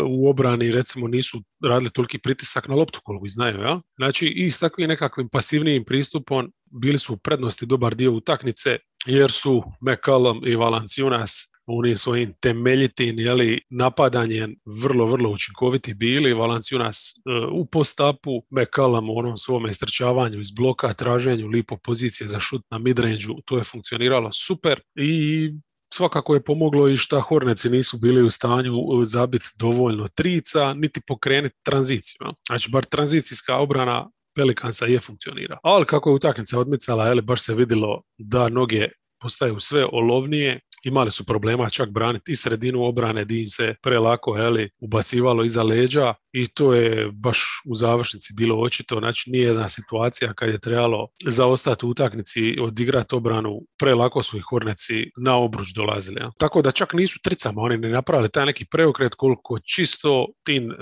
u 0.07 0.29
obrani, 0.29 0.71
recimo 0.71 1.07
nisu 1.07 1.41
radili 1.63 1.91
toliki 1.91 2.17
pritisak 2.17 2.67
na 2.67 2.75
loptu 2.75 2.99
koliko 3.03 3.27
znaju. 3.27 3.61
Ja? 3.61 3.81
Znači 3.97 4.27
i 4.27 4.51
s 4.51 4.59
takvim 4.59 4.87
nekakvim 4.87 5.29
pasivnijim 5.29 5.85
pristupom 5.85 6.51
bili 6.71 6.97
su 6.97 7.13
u 7.13 7.17
prednosti 7.17 7.65
dobar 7.65 7.95
dio 7.95 8.11
utakmice 8.11 8.77
jer 9.05 9.31
su 9.31 9.63
McCallum 9.81 10.41
i 10.45 10.55
Valanciunas 10.55 11.48
oni 11.71 11.97
svojim 11.97 12.33
temeljitim 12.41 13.19
jeli, 13.19 13.61
napadanjem 13.69 14.55
vrlo, 14.81 15.05
vrlo 15.05 15.29
učinkoviti 15.29 15.93
bili. 15.93 16.33
Valanciunas 16.33 17.13
e, 17.13 17.45
u 17.51 17.65
postapu, 17.65 18.41
McCallum 18.51 19.09
u 19.09 19.17
onom 19.17 19.37
svom 19.37 19.69
istrčavanju 19.69 20.39
iz 20.39 20.51
bloka, 20.51 20.93
traženju 20.93 21.47
lipo 21.47 21.77
pozicije 21.83 22.27
za 22.27 22.39
šut 22.39 22.61
na 22.71 22.77
midrange 22.77 23.25
to 23.45 23.57
je 23.57 23.63
funkcioniralo 23.63 24.31
super 24.31 24.79
i 24.95 25.51
svakako 25.93 26.33
je 26.33 26.43
pomoglo 26.43 26.89
i 26.89 26.97
što 26.97 27.21
Horneci 27.21 27.69
nisu 27.69 27.97
bili 27.97 28.23
u 28.23 28.29
stanju 28.29 28.73
zabiti 29.03 29.49
dovoljno 29.55 30.07
trica, 30.07 30.73
niti 30.73 31.01
pokrenuti 31.07 31.55
tranziciju. 31.63 32.17
Znači, 32.47 32.69
bar 32.71 32.85
tranzicijska 32.85 33.55
obrana 33.57 34.09
Pelikansa 34.35 34.85
je 34.85 34.99
funkcionira. 34.99 35.57
Ali 35.63 35.85
kako 35.85 36.09
je 36.09 36.15
utakmica 36.15 36.59
odmicala, 36.59 37.07
jeli, 37.07 37.21
baš 37.21 37.41
se 37.45 37.55
vidjelo 37.55 38.01
da 38.17 38.47
noge 38.47 38.87
postaju 39.21 39.59
sve 39.59 39.85
olovnije 39.85 40.59
imali 40.83 41.11
su 41.11 41.25
problema 41.25 41.69
čak 41.69 41.89
braniti 41.89 42.31
i 42.31 42.35
sredinu 42.35 42.83
obrane 42.83 43.25
di 43.25 43.47
se 43.47 43.75
prelako 43.81 44.37
eli, 44.37 44.69
ubacivalo 44.79 45.43
iza 45.43 45.63
leđa 45.63 46.13
i 46.31 46.47
to 46.47 46.73
je 46.73 47.11
baš 47.11 47.61
u 47.65 47.75
završnici 47.75 48.33
bilo 48.33 48.61
očito. 48.61 48.99
Znači 48.99 49.31
nije 49.31 49.47
jedna 49.47 49.69
situacija 49.69 50.33
kad 50.33 50.49
je 50.49 50.59
trebalo 50.59 51.07
zaostati 51.25 51.85
u 51.85 51.89
utaknici 51.89 52.57
odigrati 52.61 53.15
obranu, 53.15 53.61
prelako 53.79 54.23
su 54.23 54.37
ih 54.37 54.43
Horneci 54.49 55.11
na 55.17 55.35
obruč 55.35 55.67
dolazili. 55.75 56.19
Ja. 56.21 56.31
Tako 56.37 56.61
da 56.61 56.71
čak 56.71 56.93
nisu 56.93 57.19
tricama, 57.23 57.61
oni 57.61 57.77
ne 57.77 57.89
napravili 57.89 58.29
taj 58.29 58.45
neki 58.45 58.65
preokret 58.65 59.15
koliko 59.15 59.59
čisto 59.59 60.27
tim 60.43 60.71
e, 60.71 60.75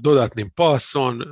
dodatnim 0.00 0.50
pasom, 0.56 1.22
e, 1.22 1.24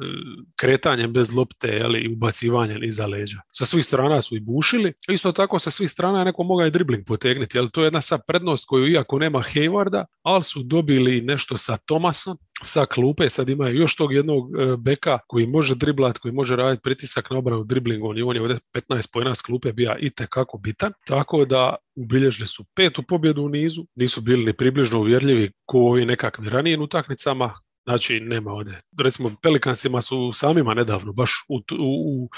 kretanjem 0.56 1.12
bez 1.12 1.34
lopte 1.34 1.68
eli, 1.68 2.00
i 2.00 2.12
ubacivanjem 2.12 2.84
iza 2.84 3.06
leđa. 3.06 3.40
Sa 3.50 3.66
svih 3.66 3.84
strana 3.84 4.22
su 4.22 4.36
i 4.36 4.40
bušili, 4.40 4.92
isto 5.08 5.32
tako 5.32 5.58
sa 5.58 5.70
svih 5.70 5.90
strana 5.90 6.24
neko 6.24 6.42
mogao 6.42 6.66
i 6.66 6.70
dribling 6.70 7.04
potegnuti, 7.06 7.58
ali 7.58 7.70
to 7.70 7.80
je 7.80 7.86
jedna 7.86 7.97
sad 8.00 8.20
prednost 8.26 8.66
koju 8.68 8.88
iako 8.88 9.18
nema 9.18 9.38
Haywarda, 9.38 10.04
ali 10.22 10.42
su 10.42 10.62
dobili 10.62 11.20
nešto 11.20 11.56
sa 11.56 11.76
Thomasom, 11.76 12.38
sa 12.62 12.86
klupe, 12.86 13.28
sad 13.28 13.48
imaju 13.48 13.76
još 13.76 13.96
tog 13.96 14.12
jednog 14.12 14.60
e, 14.60 14.76
beka 14.76 15.18
koji 15.26 15.46
može 15.46 15.74
driblat, 15.74 16.18
koji 16.18 16.32
može 16.32 16.56
raditi 16.56 16.82
pritisak 16.82 17.30
na 17.30 17.38
obranu 17.38 17.64
driblingom 17.64 18.18
i 18.18 18.22
on 18.22 18.36
je 18.36 18.42
ovdje 18.42 18.58
15 18.74 19.12
pojena 19.12 19.34
s 19.34 19.42
klupe 19.42 19.72
bija 19.72 19.96
i 19.98 20.10
tekako 20.10 20.58
bitan. 20.58 20.92
Tako 21.06 21.44
da 21.44 21.76
ubilježili 21.96 22.46
su 22.46 22.64
petu 22.76 23.02
pobjedu 23.02 23.42
u 23.42 23.48
nizu, 23.48 23.84
nisu 23.94 24.20
bili 24.20 24.44
ni 24.44 24.52
približno 24.52 24.98
uvjerljivi 24.98 25.50
ko 25.66 25.78
ovi 25.78 26.04
nekakvim 26.04 26.48
ranijim 26.48 26.82
utakmicama, 26.82 27.54
Znači, 27.88 28.20
nema 28.20 28.52
ovdje. 28.52 28.80
Recimo, 28.98 29.30
Pelikansima 29.42 30.00
su 30.00 30.30
samima 30.32 30.74
nedavno, 30.74 31.12
baš 31.12 31.30
u, 31.48 31.56
u, 31.78 32.28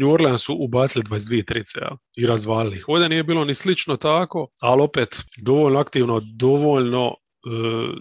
New 0.00 0.10
Orleansu 0.10 0.56
ubacili 0.60 1.04
22 1.04 1.46
trice 1.46 1.78
ja, 1.80 1.96
i 2.16 2.26
razvalili. 2.26 2.82
Ovdje 2.86 3.08
nije 3.08 3.24
bilo 3.24 3.44
ni 3.44 3.54
slično 3.54 3.96
tako, 3.96 4.48
ali 4.62 4.82
opet 4.82 5.08
dovoljno 5.42 5.80
aktivno, 5.80 6.20
dovoljno 6.38 7.06
e, 7.06 7.14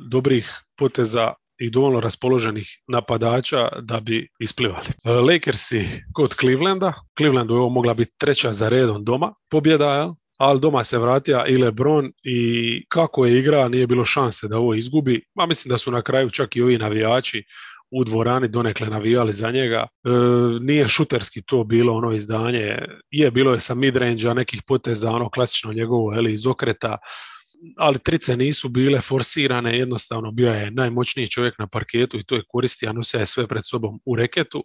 dobrih 0.09 0.49
poteza 0.77 1.33
i 1.57 1.69
dovoljno 1.69 1.99
raspoloženih 1.99 2.67
napadača 2.87 3.69
da 3.81 3.99
bi 3.99 4.29
isplivali. 4.39 4.87
E, 5.03 5.09
Lakersi 5.09 5.85
kod 6.13 6.35
Clevelanda. 6.39 6.93
Clevelandu 7.17 7.53
je 7.53 7.59
ovo 7.59 7.69
mogla 7.69 7.93
biti 7.93 8.11
treća 8.17 8.53
za 8.53 8.69
redom 8.69 9.03
doma 9.03 9.33
pobjeda? 9.51 10.15
Ali 10.37 10.59
doma 10.59 10.83
se 10.83 10.97
vratija 10.97 11.45
i 11.47 11.57
Lebron 11.57 12.11
i 12.23 12.85
kako 12.89 13.25
je 13.25 13.39
igra 13.39 13.67
nije 13.67 13.87
bilo 13.87 14.05
šanse 14.05 14.47
da 14.47 14.57
ovo 14.57 14.73
izgubi. 14.73 15.21
Ma 15.35 15.45
mislim 15.45 15.69
da 15.69 15.77
su 15.77 15.91
na 15.91 16.01
kraju 16.01 16.29
čak 16.29 16.55
i 16.55 16.61
ovi 16.61 16.77
navijači 16.77 17.43
u 17.91 18.03
dvorani 18.03 18.47
donekle 18.47 18.87
navijali 18.87 19.33
za 19.33 19.51
njega. 19.51 19.87
E, 20.03 20.09
nije 20.61 20.87
šuterski 20.87 21.41
to 21.45 21.63
bilo 21.63 21.93
ono 21.93 22.13
izdanje. 22.13 22.77
Je, 23.11 23.31
bilo 23.31 23.53
je 23.53 23.59
sa 23.59 23.75
midrange 23.75 24.33
nekih 24.33 24.61
poteza, 24.67 25.11
ono 25.11 25.29
klasično 25.29 25.73
njegovo 25.73 26.13
eli, 26.13 26.33
iz 26.33 26.47
okreta, 26.47 26.97
ali 27.77 27.99
trice 27.99 28.37
nisu 28.37 28.69
bile 28.69 29.01
forsirane, 29.01 29.77
jednostavno 29.77 30.31
bio 30.31 30.51
je 30.51 30.71
najmoćniji 30.71 31.27
čovjek 31.27 31.59
na 31.59 31.67
parketu 31.67 32.19
i 32.19 32.23
to 32.23 32.35
je 32.35 32.43
koristio, 32.47 32.93
nosio 32.93 33.19
je 33.19 33.25
sve 33.25 33.47
pred 33.47 33.63
sobom 33.65 33.99
u 34.05 34.15
reketu. 34.15 34.63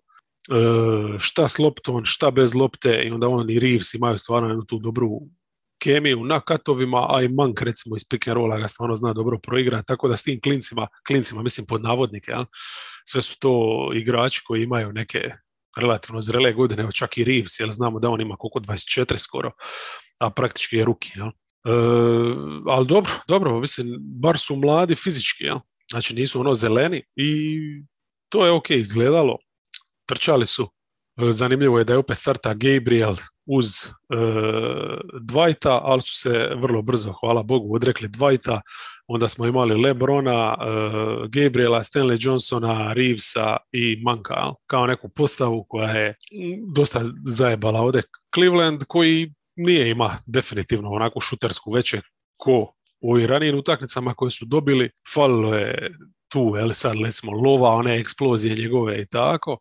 E, 0.50 1.18
šta 1.18 1.48
s 1.48 1.58
loptom, 1.58 2.04
šta 2.04 2.30
bez 2.30 2.54
lopte 2.54 3.02
i 3.04 3.10
onda 3.10 3.28
on 3.28 3.50
i 3.50 3.58
Reeves 3.58 3.94
imaju 3.94 4.18
stvarno 4.18 4.48
jednu 4.48 4.64
tu 4.64 4.78
dobru 4.78 5.20
kemiju 5.82 6.24
na 6.24 6.40
katovima, 6.40 7.06
a 7.10 7.22
i 7.22 7.28
Mank 7.28 7.62
recimo 7.62 7.96
iz 7.96 8.04
pick 8.10 8.28
and 8.28 8.34
rolla 8.34 8.58
ga 8.58 8.68
stvarno 8.68 8.96
zna 8.96 9.12
dobro 9.12 9.38
proigrati, 9.38 9.86
tako 9.86 10.08
da 10.08 10.16
s 10.16 10.22
tim 10.22 10.40
klincima, 10.40 10.88
klincima 11.06 11.42
mislim 11.42 11.66
pod 11.66 11.82
navodnike, 11.82 12.30
ja, 12.30 12.46
sve 13.04 13.22
su 13.22 13.36
to 13.38 13.52
igrači 13.94 14.42
koji 14.44 14.62
imaju 14.62 14.92
neke 14.92 15.30
relativno 15.80 16.20
zrele 16.20 16.52
godine, 16.52 16.82
evo 16.82 16.92
čak 16.92 17.18
i 17.18 17.24
Reeves, 17.24 17.60
jer 17.60 17.70
znamo 17.70 17.98
da 17.98 18.10
on 18.10 18.20
ima 18.20 18.36
koliko 18.36 18.60
24 18.60 19.16
skoro, 19.16 19.50
a 20.20 20.30
praktički 20.30 20.76
je 20.76 20.84
ruki, 20.84 21.12
jel? 21.14 21.28
E, 21.28 21.72
ali 22.66 22.86
dobro, 22.86 23.12
dobro, 23.28 23.60
mislim, 23.60 23.96
bar 24.00 24.38
su 24.38 24.56
mladi 24.56 24.94
fizički, 24.94 25.44
jel? 25.44 25.58
znači 25.90 26.14
nisu 26.14 26.40
ono 26.40 26.54
zeleni 26.54 27.02
i 27.16 27.58
to 28.28 28.46
je 28.46 28.52
ok 28.52 28.70
izgledalo, 28.70 29.38
trčali 30.06 30.46
su, 30.46 30.70
zanimljivo 31.32 31.78
je 31.78 31.84
da 31.84 31.92
je 31.92 31.98
opet 31.98 32.16
starta 32.16 32.54
Gabriel, 32.54 33.14
uz 33.46 33.66
e, 33.86 33.90
Dvajta, 35.20 35.80
ali 35.82 36.00
su 36.00 36.20
se 36.20 36.48
vrlo 36.56 36.82
brzo, 36.82 37.12
hvala 37.20 37.42
Bogu, 37.42 37.74
odrekli 37.74 38.08
Dvajta. 38.08 38.60
Onda 39.06 39.28
smo 39.28 39.46
imali 39.46 39.80
Lebrona, 39.82 40.56
e, 40.60 40.66
Gabriela, 41.28 41.82
Stanley 41.82 42.26
Johnsona, 42.26 42.92
Reevesa 42.92 43.56
i 43.72 44.02
Manka 44.04 44.52
kao 44.66 44.86
neku 44.86 45.08
postavu 45.08 45.64
koja 45.68 45.90
je 45.90 46.14
dosta 46.74 47.00
zajebala 47.24 47.80
ovdje 47.80 48.02
Cleveland 48.34 48.84
koji 48.88 49.32
nije 49.56 49.90
ima 49.90 50.16
definitivno 50.26 50.90
onako 50.90 51.20
šutersku 51.20 51.72
veće 51.72 52.00
ko 52.38 52.72
u 53.00 53.12
ovim 53.12 53.26
ranijim 53.26 53.58
utakmicama 53.58 54.14
koje 54.14 54.30
su 54.30 54.44
dobili. 54.44 54.90
Falilo 55.14 55.54
je 55.54 55.90
tu, 56.28 56.52
sad, 56.72 56.96
lesmo, 56.96 57.32
lova, 57.32 57.68
one 57.68 58.00
eksplozije 58.00 58.56
njegove 58.56 59.02
i 59.02 59.06
tako 59.06 59.58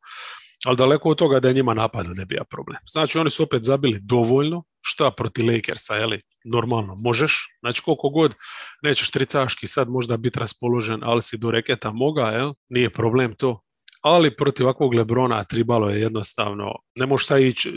ali 0.66 0.78
daleko 0.78 1.10
od 1.10 1.18
toga 1.18 1.40
da 1.40 1.48
je 1.48 1.54
njima 1.54 1.74
napad 1.74 2.06
ne 2.18 2.26
bija 2.26 2.44
problem. 2.44 2.78
Znači 2.92 3.18
oni 3.18 3.30
su 3.30 3.44
opet 3.44 3.64
zabili 3.64 4.00
dovoljno, 4.02 4.64
šta 4.82 5.12
proti 5.12 5.44
Lakersa, 5.44 5.96
jeli, 5.96 6.22
normalno 6.46 6.96
možeš, 6.96 7.48
znači 7.60 7.82
koliko 7.82 8.10
god 8.10 8.36
nećeš 8.84 9.12
tricaški 9.12 9.68
sad 9.68 9.90
možda 9.90 10.18
biti 10.18 10.40
raspoložen, 10.40 11.00
ali 11.04 11.22
si 11.22 11.38
do 11.38 11.52
reketa 11.52 11.92
moga, 11.92 12.22
jel, 12.22 12.54
nije 12.70 12.90
problem 12.90 13.36
to, 13.36 13.62
ali 14.02 14.36
protiv 14.36 14.66
ovakvog 14.66 14.94
Lebrona 14.94 15.44
tribalo 15.44 15.90
je 15.90 16.02
jednostavno, 16.02 16.72
ne 17.00 17.06
možeš 17.06 17.28
sad 17.28 17.42
ići, 17.42 17.70
e, 17.70 17.74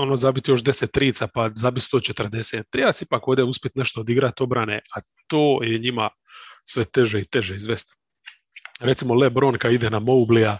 ono, 0.00 0.16
zabiti 0.16 0.50
još 0.50 0.62
10 0.62 0.90
trica 0.90 1.28
pa 1.34 1.50
zabi 1.54 1.80
140. 1.80 2.62
Treba 2.70 2.92
si 2.92 3.04
ipak 3.04 3.28
ovdje 3.28 3.44
uspjeti 3.44 3.78
nešto 3.78 4.00
odigrati 4.00 4.42
obrane, 4.42 4.80
a 4.96 5.00
to 5.26 5.62
je 5.62 5.78
njima 5.78 6.10
sve 6.64 6.84
teže 6.84 7.20
i 7.20 7.24
teže 7.24 7.56
izvesti. 7.56 7.94
Recimo 8.80 9.14
Lebron 9.14 9.58
kad 9.58 9.72
ide 9.72 9.90
na 9.90 9.98
Moublija, 9.98 10.58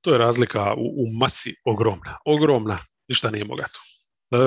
to 0.00 0.12
je 0.12 0.18
razlika 0.18 0.74
u, 0.74 1.02
u 1.02 1.18
masi 1.20 1.54
ogromna. 1.64 2.18
Ogromna, 2.24 2.78
ništa 3.08 3.30
nije 3.30 3.44
mogao 3.44 3.66
tu. 3.66 3.80
E, 4.36 4.38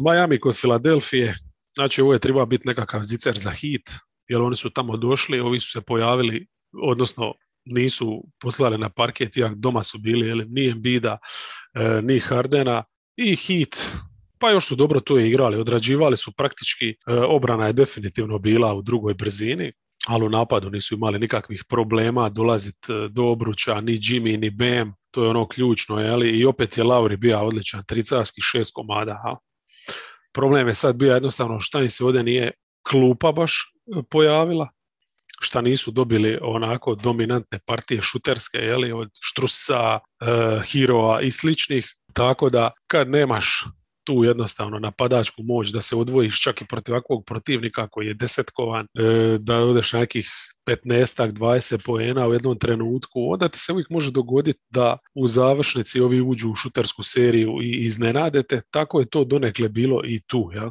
Miami 0.00 0.40
kod 0.40 0.56
Filadelfije, 0.56 1.34
znači 1.74 2.02
ovo 2.02 2.12
je 2.12 2.18
treba 2.18 2.46
biti 2.46 2.66
nekakav 2.66 3.02
zicer 3.02 3.38
za 3.38 3.50
hit, 3.50 3.90
jer 4.28 4.40
oni 4.40 4.56
su 4.56 4.70
tamo 4.70 4.96
došli, 4.96 5.40
ovi 5.40 5.60
su 5.60 5.70
se 5.70 5.80
pojavili, 5.80 6.46
odnosno 6.82 7.34
nisu 7.64 8.24
poslali 8.40 8.78
na 8.78 8.90
parket, 8.90 9.36
jak 9.36 9.54
doma 9.54 9.82
su 9.82 9.98
bili, 9.98 10.26
jel, 10.26 10.42
ni 10.48 10.68
Embida, 10.68 11.18
e, 11.74 12.02
ni 12.02 12.18
Hardena 12.18 12.84
i 13.16 13.36
hit, 13.36 13.76
pa 14.38 14.50
još 14.50 14.66
su 14.66 14.74
dobro 14.74 15.00
to 15.00 15.18
igrali, 15.18 15.56
odrađivali 15.56 16.16
su 16.16 16.32
praktički, 16.32 16.88
e, 16.88 16.94
obrana 17.28 17.66
je 17.66 17.72
definitivno 17.72 18.38
bila 18.38 18.74
u 18.74 18.82
drugoj 18.82 19.14
brzini, 19.14 19.72
ali 20.06 20.26
u 20.26 20.28
napadu 20.28 20.70
nisu 20.70 20.94
imali 20.94 21.18
nikakvih 21.18 21.64
problema 21.68 22.28
dolaziti 22.28 22.92
e, 22.92 23.08
do 23.08 23.24
obruča, 23.24 23.80
ni 23.80 23.92
Jimmy, 23.92 24.38
ni 24.38 24.50
Bam, 24.50 24.94
to 25.10 25.24
je 25.24 25.30
ono 25.30 25.48
ključno, 25.48 26.00
jeli? 26.00 26.30
i 26.30 26.44
opet 26.44 26.78
je 26.78 26.84
Lauri 26.84 27.16
bio 27.16 27.38
odličan, 27.38 27.84
tricarski 27.86 28.40
šest 28.40 28.74
komada. 28.74 29.20
Ha? 29.22 29.36
Problem 30.34 30.68
je 30.68 30.74
sad 30.74 30.96
bio 30.96 31.14
jednostavno 31.14 31.60
šta 31.60 31.80
im 31.80 31.90
se 31.90 32.04
ovdje 32.04 32.22
nije 32.22 32.50
klupa 32.90 33.32
baš 33.32 33.72
e, 33.96 34.02
pojavila, 34.10 34.68
šta 35.40 35.60
nisu 35.60 35.90
dobili 35.90 36.38
onako 36.42 36.94
dominantne 36.94 37.58
partije 37.66 38.02
šuterske, 38.02 38.58
jeli, 38.58 38.92
od 38.92 39.10
Štrusa, 39.20 39.94
uh, 39.94 40.62
Hiroa 40.62 41.20
i 41.20 41.30
sličnih, 41.30 41.86
tako 42.12 42.50
da 42.50 42.70
kad 42.86 43.10
nemaš 43.10 43.64
tu 44.04 44.24
jednostavno 44.24 44.78
napadačku 44.78 45.42
moć 45.42 45.68
da 45.68 45.80
se 45.80 45.96
odvojiš 45.96 46.42
čak 46.42 46.62
i 46.62 46.66
protiv 46.66 46.94
ovakvog 46.94 47.24
protivnika 47.26 47.88
koji 47.88 48.06
je 48.06 48.14
desetkovan, 48.14 48.86
e, 48.94 49.38
da 49.40 49.64
odeš 49.64 49.92
na 49.92 50.00
nekih 50.00 50.28
15 50.66 51.32
20 51.32 51.86
poena 51.86 52.28
u 52.28 52.32
jednom 52.32 52.58
trenutku, 52.58 53.32
onda 53.32 53.48
ti 53.48 53.58
se 53.58 53.72
uvijek 53.72 53.90
može 53.90 54.10
dogoditi 54.10 54.60
da 54.70 54.98
u 55.14 55.26
završnici 55.26 56.00
ovi 56.00 56.20
uđu 56.20 56.50
u 56.50 56.54
šutersku 56.54 57.02
seriju 57.02 57.62
i 57.62 57.84
iznenadete. 57.84 58.60
Tako 58.70 59.00
je 59.00 59.06
to 59.06 59.24
donekle 59.24 59.68
bilo 59.68 60.00
i 60.04 60.20
tu. 60.26 60.50
Ja? 60.54 60.70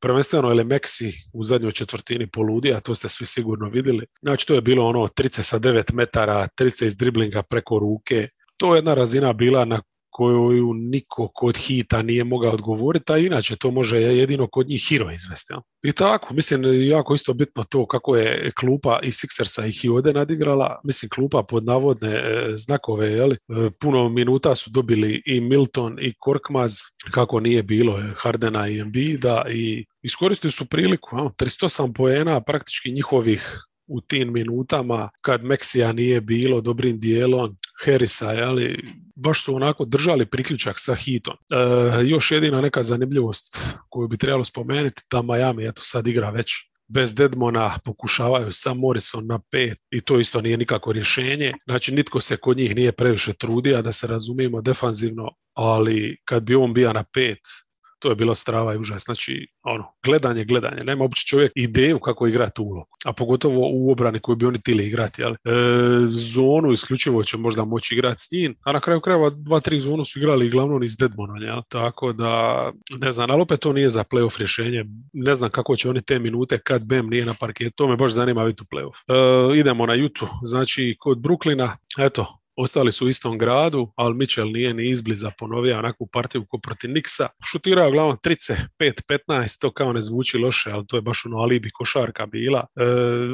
Prvenstveno 0.00 0.50
je 0.50 0.64
Meksi 0.64 1.12
u 1.32 1.42
zadnjoj 1.42 1.72
četvrtini 1.72 2.30
poludija, 2.30 2.80
to 2.80 2.94
ste 2.94 3.08
svi 3.08 3.26
sigurno 3.26 3.68
vidjeli. 3.68 4.06
Znači 4.22 4.46
to 4.46 4.54
je 4.54 4.60
bilo 4.60 4.86
ono 4.86 5.08
trice 5.08 5.42
sa 5.42 5.58
9 5.58 5.94
metara, 5.94 6.48
trice 6.56 6.86
iz 6.86 6.96
driblinga 6.96 7.42
preko 7.42 7.78
ruke. 7.78 8.28
To 8.56 8.74
je 8.74 8.78
jedna 8.78 8.94
razina 8.94 9.32
bila 9.32 9.64
na 9.64 9.82
koju 10.14 10.74
niko 10.74 11.28
kod 11.34 11.56
hita 11.56 12.02
nije 12.02 12.24
mogao 12.24 12.52
odgovoriti, 12.52 13.12
a 13.12 13.18
inače 13.18 13.56
to 13.56 13.70
može 13.70 14.00
jedino 14.00 14.46
kod 14.46 14.68
njih 14.68 14.86
hero 14.88 15.10
izvesti. 15.10 15.52
Ja? 15.52 15.60
I 15.82 15.92
tako, 15.92 16.34
mislim, 16.34 16.62
jako 16.88 17.14
isto 17.14 17.34
bitno 17.34 17.64
to 17.64 17.86
kako 17.86 18.16
je 18.16 18.52
klupa 18.60 19.00
i 19.02 19.10
Sixersa 19.10 19.68
i 19.68 19.72
Hiode 19.72 20.12
nadigrala, 20.12 20.80
mislim, 20.84 21.08
klupa 21.08 21.42
pod 21.42 21.64
navodne 21.64 22.12
e, 22.12 22.52
znakove, 22.56 23.06
jeli? 23.06 23.34
E, 23.34 23.70
puno 23.80 24.08
minuta 24.08 24.54
su 24.54 24.70
dobili 24.70 25.22
i 25.26 25.40
Milton 25.40 25.96
i 26.00 26.14
Korkmaz, 26.18 26.72
kako 27.10 27.40
nije 27.40 27.62
bilo 27.62 28.02
Hardena 28.16 28.68
i 28.68 28.78
Embida 28.78 29.44
i 29.50 29.84
iskoristili 30.02 30.50
su 30.50 30.66
priliku, 30.66 31.16
ja? 31.16 31.22
308 31.22 31.92
poena 31.96 32.40
praktički 32.40 32.92
njihovih 32.92 33.64
u 33.86 34.00
tim 34.00 34.32
minutama 34.32 35.08
kad 35.20 35.44
Meksija 35.44 35.92
nije 35.92 36.20
bilo 36.20 36.60
dobrim 36.60 36.98
dijelom 36.98 37.56
Harrisa, 37.84 38.28
ali 38.28 38.90
baš 39.16 39.44
su 39.44 39.54
onako 39.54 39.84
držali 39.84 40.26
priključak 40.26 40.74
sa 40.78 40.94
hitom. 40.94 41.34
E, 41.34 42.06
još 42.06 42.30
jedina 42.30 42.60
neka 42.60 42.82
zanimljivost 42.82 43.58
koju 43.88 44.08
bi 44.08 44.16
trebalo 44.16 44.44
spomenuti, 44.44 45.02
da 45.10 45.22
Miami 45.22 45.68
eto 45.68 45.82
sad 45.84 46.06
igra 46.06 46.30
već 46.30 46.52
bez 46.88 47.14
Dedmona 47.14 47.78
pokušavaju 47.84 48.52
sam 48.52 48.78
Morrison 48.78 49.26
na 49.26 49.40
pet 49.50 49.78
i 49.90 50.00
to 50.00 50.18
isto 50.18 50.40
nije 50.40 50.56
nikako 50.56 50.92
rješenje. 50.92 51.52
Znači 51.66 51.94
nitko 51.94 52.20
se 52.20 52.36
kod 52.36 52.56
njih 52.56 52.76
nije 52.76 52.92
previše 52.92 53.32
trudio 53.32 53.82
da 53.82 53.92
se 53.92 54.06
razumijemo 54.06 54.60
defanzivno, 54.60 55.30
ali 55.54 56.16
kad 56.24 56.42
bi 56.42 56.54
on 56.54 56.74
bio 56.74 56.92
na 56.92 57.04
pet, 57.04 57.40
to 58.04 58.10
je 58.10 58.14
bilo 58.14 58.34
strava 58.34 58.74
i 58.74 58.78
užas. 58.78 59.04
Znači, 59.04 59.46
ono, 59.62 59.84
gledanje, 60.04 60.44
gledanje. 60.44 60.84
Nema 60.84 61.02
uopće 61.02 61.26
čovjek 61.26 61.52
ideju 61.54 61.98
kako 61.98 62.26
igrati 62.26 62.60
ulogu. 62.60 62.90
A 63.04 63.12
pogotovo 63.12 63.68
u 63.72 63.90
obrani 63.92 64.20
koju 64.20 64.36
bi 64.36 64.46
oni 64.46 64.62
tili 64.62 64.86
igrati. 64.86 65.22
Jel? 65.22 65.32
E, 65.32 65.36
zonu 66.10 66.72
isključivo 66.72 67.24
će 67.24 67.36
možda 67.36 67.64
moći 67.64 67.94
igrati 67.94 68.22
s 68.22 68.30
njim. 68.32 68.56
A 68.64 68.72
na 68.72 68.80
kraju 68.80 69.00
krajeva 69.00 69.30
dva, 69.30 69.60
tri 69.60 69.80
zonu 69.80 70.04
su 70.04 70.18
igrali 70.18 70.50
glavno 70.50 70.84
iz 70.84 70.96
Deadmona. 70.96 71.46
Jel? 71.46 71.62
Tako 71.68 72.12
da, 72.12 72.72
ne 72.98 73.12
znam, 73.12 73.30
ali 73.30 73.42
opet 73.42 73.60
to 73.60 73.72
nije 73.72 73.90
za 73.90 74.04
playoff 74.04 74.38
rješenje. 74.38 74.84
Ne 75.12 75.34
znam 75.34 75.50
kako 75.50 75.76
će 75.76 75.90
oni 75.90 76.02
te 76.02 76.18
minute 76.18 76.58
kad 76.58 76.84
Bem 76.84 77.06
nije 77.06 77.26
na 77.26 77.34
parketu. 77.40 77.76
To 77.76 77.88
me 77.88 77.96
baš 77.96 78.12
zanima 78.12 78.42
vidjeti 78.44 78.62
u 78.62 78.76
playoff. 78.76 78.96
E, 79.08 79.58
idemo 79.58 79.86
na 79.86 79.94
Jutu. 79.94 80.28
Znači, 80.42 80.96
kod 80.98 81.18
Bruklina, 81.18 81.76
eto, 81.98 82.43
Ostali 82.56 82.92
su 82.92 83.06
u 83.06 83.08
istom 83.08 83.38
gradu, 83.38 83.92
ali 83.96 84.14
Mitchell 84.14 84.52
nije 84.52 84.74
ni 84.74 84.90
izbliza 84.90 85.30
ponovio 85.38 85.78
onakvu 85.78 86.06
partiju 86.12 86.44
ko 86.48 86.58
protiv 86.58 86.90
Nixa. 86.90 87.28
Šutirao 87.44 87.90
glavno 87.90 88.16
trice 88.22 88.56
5-15, 89.28 89.60
to 89.60 89.72
kao 89.72 89.92
ne 89.92 90.00
zvuči 90.00 90.38
loše, 90.38 90.70
ali 90.70 90.86
to 90.86 90.96
je 90.96 91.02
baš 91.02 91.26
ono 91.26 91.36
alibi 91.36 91.70
košarka 91.70 92.26
bila. 92.26 92.66
E, 92.76 92.84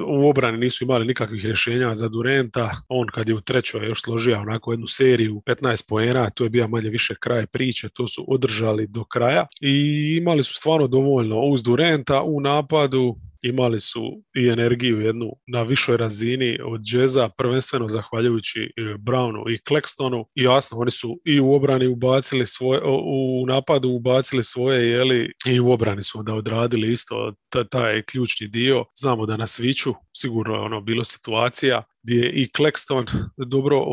u 0.06 0.28
obrani 0.28 0.58
nisu 0.58 0.84
imali 0.84 1.06
nikakvih 1.06 1.44
rješenja 1.44 1.94
za 1.94 2.08
Durenta. 2.08 2.70
On 2.88 3.06
kad 3.06 3.28
je 3.28 3.34
u 3.34 3.40
trećoj 3.40 3.86
još 3.86 4.02
složio 4.02 4.40
onako 4.40 4.72
jednu 4.72 4.86
seriju 4.86 5.42
15 5.46 5.88
poena, 5.88 6.30
to 6.30 6.44
je 6.44 6.50
bio 6.50 6.68
manje 6.68 6.88
više 6.88 7.14
kraj 7.20 7.46
priče, 7.46 7.88
to 7.88 8.06
su 8.06 8.24
održali 8.28 8.86
do 8.86 9.04
kraja 9.04 9.46
i 9.60 10.16
imali 10.20 10.42
su 10.42 10.54
stvarno 10.54 10.86
dovoljno 10.86 11.40
uz 11.40 11.62
Durenta 11.62 12.22
u 12.22 12.40
napadu 12.40 13.16
imali 13.42 13.78
su 13.78 14.02
i 14.36 14.48
energiju 14.48 15.00
jednu 15.00 15.30
na 15.46 15.62
višoj 15.62 15.96
razini 15.96 16.58
od 16.64 16.80
džeza, 16.80 17.28
prvenstveno 17.38 17.88
zahvaljujući 17.88 18.60
e, 18.60 18.80
Brownu 18.80 19.50
i 19.50 19.58
Claxtonu 19.68 20.24
i 20.34 20.42
jasno 20.42 20.78
oni 20.78 20.90
su 20.90 21.20
i 21.24 21.40
u 21.40 21.52
obrani 21.52 21.86
ubacili 21.86 22.46
svoje, 22.46 22.80
u 22.84 23.46
napadu 23.46 23.88
ubacili 23.88 24.42
svoje 24.42 24.88
jeli, 24.88 25.32
i 25.46 25.60
u 25.60 25.70
obrani 25.70 26.02
su 26.02 26.18
onda 26.18 26.34
odradili 26.34 26.92
isto 26.92 27.34
taj 27.70 28.02
ključni 28.02 28.48
dio. 28.48 28.84
Znamo 29.00 29.26
da 29.26 29.36
na 29.36 29.46
sviću 29.46 29.94
sigurno 30.16 30.54
je 30.54 30.60
ono 30.60 30.80
bilo 30.80 31.04
situacija 31.04 31.82
gdje 32.02 32.30
i 32.30 32.48
Claxton 32.58 33.06
dobro 33.46 33.84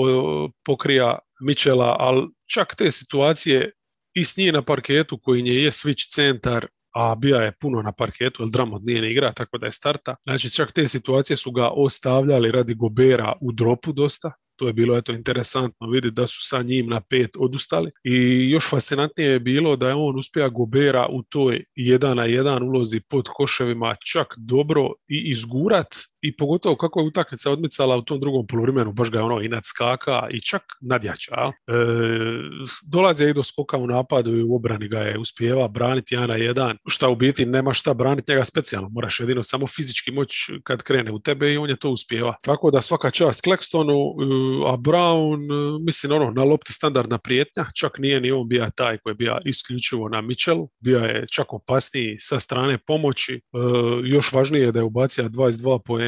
pokrija 0.66 1.20
Michela, 1.42 1.96
ali 2.00 2.28
čak 2.54 2.76
te 2.76 2.92
situacije 2.92 3.72
i 4.14 4.24
s 4.24 4.38
njih 4.38 4.54
na 4.54 4.62
parketu 4.62 5.18
koji 5.18 5.42
nje 5.42 5.54
je 5.54 5.72
switch 5.72 6.14
centar 6.14 6.68
a 6.96 7.16
bija 7.16 7.42
je 7.42 7.54
puno 7.60 7.82
na 7.82 7.92
parketu, 7.92 8.44
jer 8.44 8.50
Dramot 8.50 8.82
nije 8.86 9.02
ni 9.02 9.12
igra, 9.12 9.32
tako 9.32 9.58
da 9.58 9.66
je 9.66 9.72
starta. 9.72 10.16
Znači 10.24 10.52
čak 10.52 10.72
te 10.72 10.88
situacije 10.88 11.38
su 11.38 11.52
ga 11.52 11.70
ostavljali 11.70 12.52
radi 12.52 12.74
Gobera 12.74 13.34
u 13.42 13.52
dropu 13.52 13.92
dosta, 13.92 14.32
to 14.58 14.68
je 14.68 14.74
bilo 14.74 14.98
eto 14.98 15.12
interesantno 15.12 15.88
vidjeti 15.90 16.16
da 16.16 16.28
su 16.28 16.40
sa 16.42 16.62
njim 16.62 16.88
na 16.90 17.02
pet 17.10 17.30
odustali 17.40 17.92
i 18.04 18.50
još 18.50 18.70
fascinantnije 18.70 19.30
je 19.30 19.40
bilo 19.40 19.76
da 19.76 19.88
je 19.88 19.96
on 19.96 20.18
uspija 20.18 20.50
Gobera 20.50 21.08
u 21.12 21.24
toj 21.24 21.64
jedan 21.76 22.18
na 22.18 22.26
jedan 22.26 22.64
ulozi 22.64 23.02
pod 23.10 23.28
koševima 23.28 23.96
čak 24.12 24.28
dobro 24.38 24.92
i 25.08 25.30
izgurat 25.30 25.88
i 26.22 26.38
pogotovo 26.38 26.76
kako 26.76 27.00
je 27.00 27.06
utakmica 27.06 27.52
odmicala 27.52 27.98
u 27.98 28.02
tom 28.02 28.20
drugom 28.20 28.48
poluvremenu, 28.48 28.94
baš 28.94 29.12
ga 29.12 29.18
je 29.20 29.24
ono 29.24 29.42
i 29.42 29.48
nadskaka 29.48 30.28
i 30.32 30.42
čak 30.42 30.62
nadjača. 30.82 31.36
E, 31.36 31.74
dolazi 32.84 33.26
i 33.26 33.34
do 33.34 33.44
skoka 33.44 33.78
u 33.78 33.88
napadu 33.88 34.36
i 34.36 34.44
u 34.44 34.56
obrani 34.56 34.88
ga 34.88 35.00
je 35.00 35.20
uspijeva 35.20 35.68
braniti 35.68 36.16
jedan 36.16 36.30
na 36.30 36.36
jedan, 36.36 36.78
šta 36.88 37.10
u 37.10 37.16
biti 37.16 37.46
nema 37.46 37.74
šta 37.74 37.94
braniti 37.94 38.32
njega 38.32 38.44
specijalno, 38.44 38.90
moraš 38.90 39.20
jedino 39.20 39.44
samo 39.44 39.68
fizički 39.68 40.12
moć 40.12 40.30
kad 40.64 40.84
krene 40.84 41.12
u 41.12 41.20
tebe 41.20 41.54
i 41.54 41.58
on 41.58 41.70
je 41.70 41.76
to 41.76 41.90
uspijeva. 41.90 42.36
Tako 42.42 42.72
da 42.72 42.82
svaka 42.82 43.10
čast 43.10 43.46
Claxtonu, 43.46 44.14
a 44.74 44.78
Brown, 44.78 45.40
mislim 45.86 46.12
ono, 46.12 46.32
na 46.32 46.44
lopti 46.44 46.74
standardna 46.74 47.18
prijetnja, 47.18 47.66
čak 47.80 47.98
nije 47.98 48.22
ni 48.22 48.32
on 48.32 48.48
bio 48.48 48.70
taj 48.76 48.98
koji 48.98 49.12
je 49.12 49.16
bio 49.16 49.38
isključivo 49.46 50.10
na 50.10 50.22
Mitchellu, 50.22 50.70
bio 50.84 51.00
je 51.00 51.26
čak 51.32 51.54
opasniji 51.54 52.16
sa 52.20 52.40
strane 52.40 52.78
pomoći, 52.88 53.34
e, 53.36 53.40
još 54.04 54.34
važnije 54.34 54.66
je 54.66 54.72
da 54.72 54.80
je 54.80 54.84
ubacio 54.84 55.30
22 55.30 55.80
poena 55.86 56.07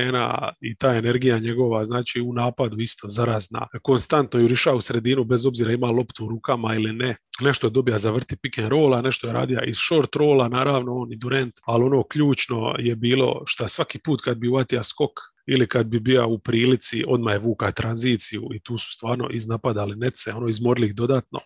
i 0.62 0.76
ta 0.76 0.96
energija 0.96 1.40
njegova, 1.40 1.86
znači 1.86 2.22
u 2.22 2.34
napadu 2.34 2.80
isto 2.80 3.08
zarazna. 3.10 3.68
Konstantno 3.82 4.40
juriša 4.40 4.74
u 4.74 4.82
sredinu 4.82 5.24
bez 5.24 5.46
obzira 5.46 5.72
ima 5.72 5.88
loptu 5.88 6.26
u 6.26 6.30
rukama 6.30 6.76
ili 6.76 6.94
ne. 6.94 7.16
Nešto 7.42 7.68
je 7.68 7.72
dobija 7.72 7.98
za 7.98 8.12
vrti 8.12 8.38
pick 8.42 8.60
and 8.60 8.68
rolla, 8.68 9.02
nešto 9.02 9.28
je 9.28 9.34
radio 9.34 9.62
iz 9.68 9.78
short 9.88 10.16
rolla, 10.16 10.48
naravno 10.48 10.96
on 10.96 11.14
i 11.14 11.16
Durant, 11.16 11.54
ali 11.66 11.84
ono 11.84 12.04
ključno 12.04 12.76
je 12.80 12.96
bilo 12.96 13.44
što 13.46 13.68
svaki 13.68 14.00
put 14.00 14.22
kad 14.22 14.38
bi 14.38 14.48
uvatio 14.48 14.84
skok 14.84 15.12
ili 15.48 15.68
kad 15.68 15.88
bi 15.88 16.00
bio 16.00 16.28
u 16.28 16.40
prilici 16.40 17.04
odmah 17.08 17.34
je 17.34 17.40
vuka 17.40 17.72
tranziciju 17.72 18.50
i 18.56 18.60
tu 18.60 18.78
su 18.78 18.92
stvarno 18.92 19.30
iznapadali 19.32 19.96
nece, 19.96 20.34
ono 20.34 20.48
izmorili 20.50 20.88
ih 20.88 20.96
dodatno. 20.96 21.40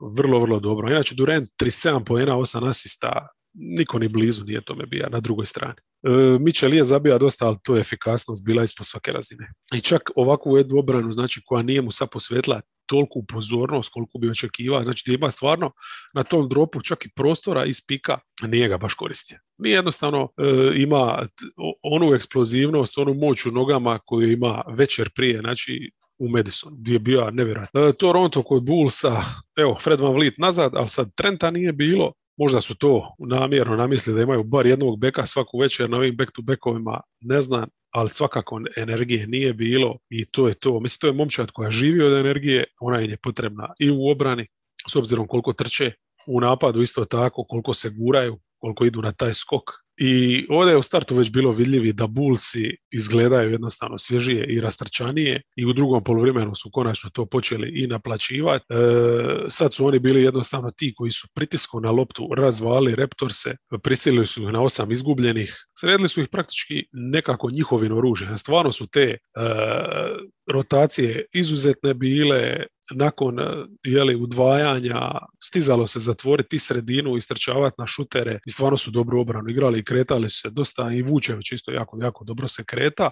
Vrlo, 0.00 0.40
vrlo 0.40 0.60
dobro. 0.60 0.90
Inače 0.90 1.14
Durant 1.14 1.50
37 1.62 2.04
pojena, 2.04 2.32
8 2.32 2.68
asista, 2.68 3.28
niko 3.58 3.98
ni 3.98 4.08
blizu 4.08 4.44
nije 4.44 4.64
tome 4.64 4.86
bio 4.86 5.06
na 5.10 5.20
drugoj 5.20 5.46
strani. 5.46 5.74
E, 6.02 6.38
Mitchell 6.40 6.74
je 6.74 6.84
zabija 6.84 7.18
dosta, 7.18 7.46
ali 7.46 7.56
to 7.62 7.76
je 7.76 7.80
efikasnost 7.80 8.44
bila 8.44 8.62
ispod 8.62 8.86
svake 8.86 9.12
razine. 9.12 9.52
I 9.74 9.80
čak 9.80 10.10
ovakvu 10.16 10.56
jednu 10.56 10.78
obranu, 10.78 11.12
znači 11.12 11.40
koja 11.44 11.62
nije 11.62 11.82
mu 11.82 11.90
sad 11.90 12.08
posvetila 12.10 12.60
toliku 12.86 13.24
pozornost 13.26 13.90
koliko 13.92 14.18
bi 14.18 14.30
očekivao, 14.30 14.82
znači 14.82 15.02
da 15.06 15.14
ima 15.14 15.30
stvarno 15.30 15.72
na 16.14 16.22
tom 16.22 16.48
dropu 16.48 16.80
čak 16.80 17.06
i 17.06 17.10
prostora 17.16 17.64
iz 17.64 17.86
pika, 17.86 18.18
nije 18.46 18.68
ga 18.68 18.78
baš 18.78 18.94
koristio. 18.94 19.38
Nije 19.58 19.74
jednostavno 19.74 20.28
e, 20.38 20.72
ima 20.74 21.26
onu 21.82 22.14
eksplozivnost, 22.14 22.98
onu 22.98 23.14
moć 23.14 23.46
u 23.46 23.50
nogama 23.50 23.98
koju 24.06 24.32
ima 24.32 24.62
večer 24.76 25.10
prije, 25.14 25.40
znači 25.40 25.90
u 26.18 26.28
Madison, 26.28 26.72
gdje 26.78 26.92
je 26.92 26.98
bio 26.98 27.30
nevjerojatno. 27.30 27.80
E, 27.80 27.92
Toronto 27.92 28.42
kod 28.42 28.62
Bullsa, 28.62 29.22
evo, 29.56 29.78
Fred 29.82 30.00
Van 30.00 30.12
Vliet 30.12 30.34
nazad, 30.38 30.72
ali 30.74 30.88
sad 30.88 31.14
Trenta 31.14 31.50
nije 31.50 31.72
bilo, 31.72 32.12
Možda 32.36 32.60
su 32.60 32.74
to 32.74 33.14
namjerno 33.18 33.76
namislili 33.76 34.16
da 34.16 34.22
imaju 34.22 34.44
bar 34.44 34.66
jednog 34.66 34.98
beka 34.98 35.26
svaku 35.26 35.58
večer 35.58 35.90
na 35.90 35.96
ovim 35.96 36.16
back-to-backovima, 36.16 37.00
ne 37.20 37.40
znam, 37.40 37.68
ali 37.90 38.08
svakako 38.08 38.60
energije 38.76 39.26
nije 39.26 39.52
bilo 39.52 39.98
i 40.10 40.24
to 40.24 40.48
je 40.48 40.54
to. 40.54 40.80
Mislim, 40.80 41.00
to 41.00 41.06
je 41.06 41.12
momčad 41.12 41.50
koja 41.50 41.70
živi 41.70 42.02
od 42.02 42.20
energije, 42.20 42.64
ona 42.80 42.98
je 42.98 43.16
potrebna 43.16 43.72
i 43.78 43.90
u 43.90 44.08
obrani, 44.08 44.46
s 44.90 44.96
obzirom 44.96 45.26
koliko 45.26 45.52
trče, 45.52 45.92
u 46.26 46.40
napadu 46.40 46.82
isto 46.82 47.04
tako, 47.04 47.44
koliko 47.44 47.74
se 47.74 47.90
guraju, 47.90 48.38
koliko 48.58 48.84
idu 48.84 49.02
na 49.02 49.12
taj 49.12 49.34
skok 49.34 49.85
i 49.98 50.46
ovdje 50.50 50.72
je 50.72 50.76
u 50.76 50.82
startu 50.82 51.14
već 51.14 51.30
bilo 51.30 51.52
vidljivi 51.52 51.92
da 51.92 52.06
Bullsi 52.06 52.76
izgledaju 52.90 53.50
jednostavno 53.50 53.98
svježije 53.98 54.46
i 54.46 54.60
rastrčanije 54.60 55.42
i 55.56 55.66
u 55.66 55.72
drugom 55.72 56.04
poluvremenu 56.04 56.54
su 56.54 56.70
konačno 56.72 57.10
to 57.10 57.26
počeli 57.26 57.70
i 57.74 57.86
naplaćivati. 57.86 58.64
E, 58.68 58.76
sad 59.48 59.74
su 59.74 59.86
oni 59.86 59.98
bili 59.98 60.22
jednostavno 60.22 60.70
ti 60.70 60.94
koji 60.96 61.10
su 61.10 61.28
pritiskom 61.34 61.82
na 61.82 61.90
loptu 61.90 62.28
razvali 62.36 62.94
Reptorse, 62.94 63.56
prisilili 63.82 64.26
su 64.26 64.42
ih 64.42 64.48
na 64.48 64.62
osam 64.62 64.92
izgubljenih, 64.92 65.54
sredili 65.78 66.08
su 66.08 66.20
ih 66.20 66.28
praktički 66.28 66.84
nekako 66.92 67.50
njihovim 67.50 67.92
oružjem. 67.92 68.36
Stvarno 68.36 68.72
su 68.72 68.86
te 68.86 69.02
e, 69.02 69.18
rotacije 70.52 71.24
izuzetne 71.32 71.94
bile, 71.94 72.66
nakon 72.94 73.36
jeli, 73.84 74.14
udvajanja 74.14 75.10
stizalo 75.42 75.86
se 75.86 76.00
zatvoriti 76.00 76.58
sredinu, 76.58 77.16
istrčavati 77.16 77.74
na 77.78 77.86
šutere 77.86 78.38
i 78.46 78.50
stvarno 78.50 78.76
su 78.76 78.90
dobro 78.90 79.20
obranu 79.20 79.50
igrali 79.50 79.78
i 79.78 79.84
kretali 79.84 80.30
su 80.30 80.40
se 80.40 80.50
dosta 80.50 80.92
i 80.92 81.02
Vučević 81.02 81.52
isto 81.52 81.72
jako, 81.72 81.98
jako 82.02 82.24
dobro 82.24 82.48
se 82.48 82.64
kreta. 82.64 83.10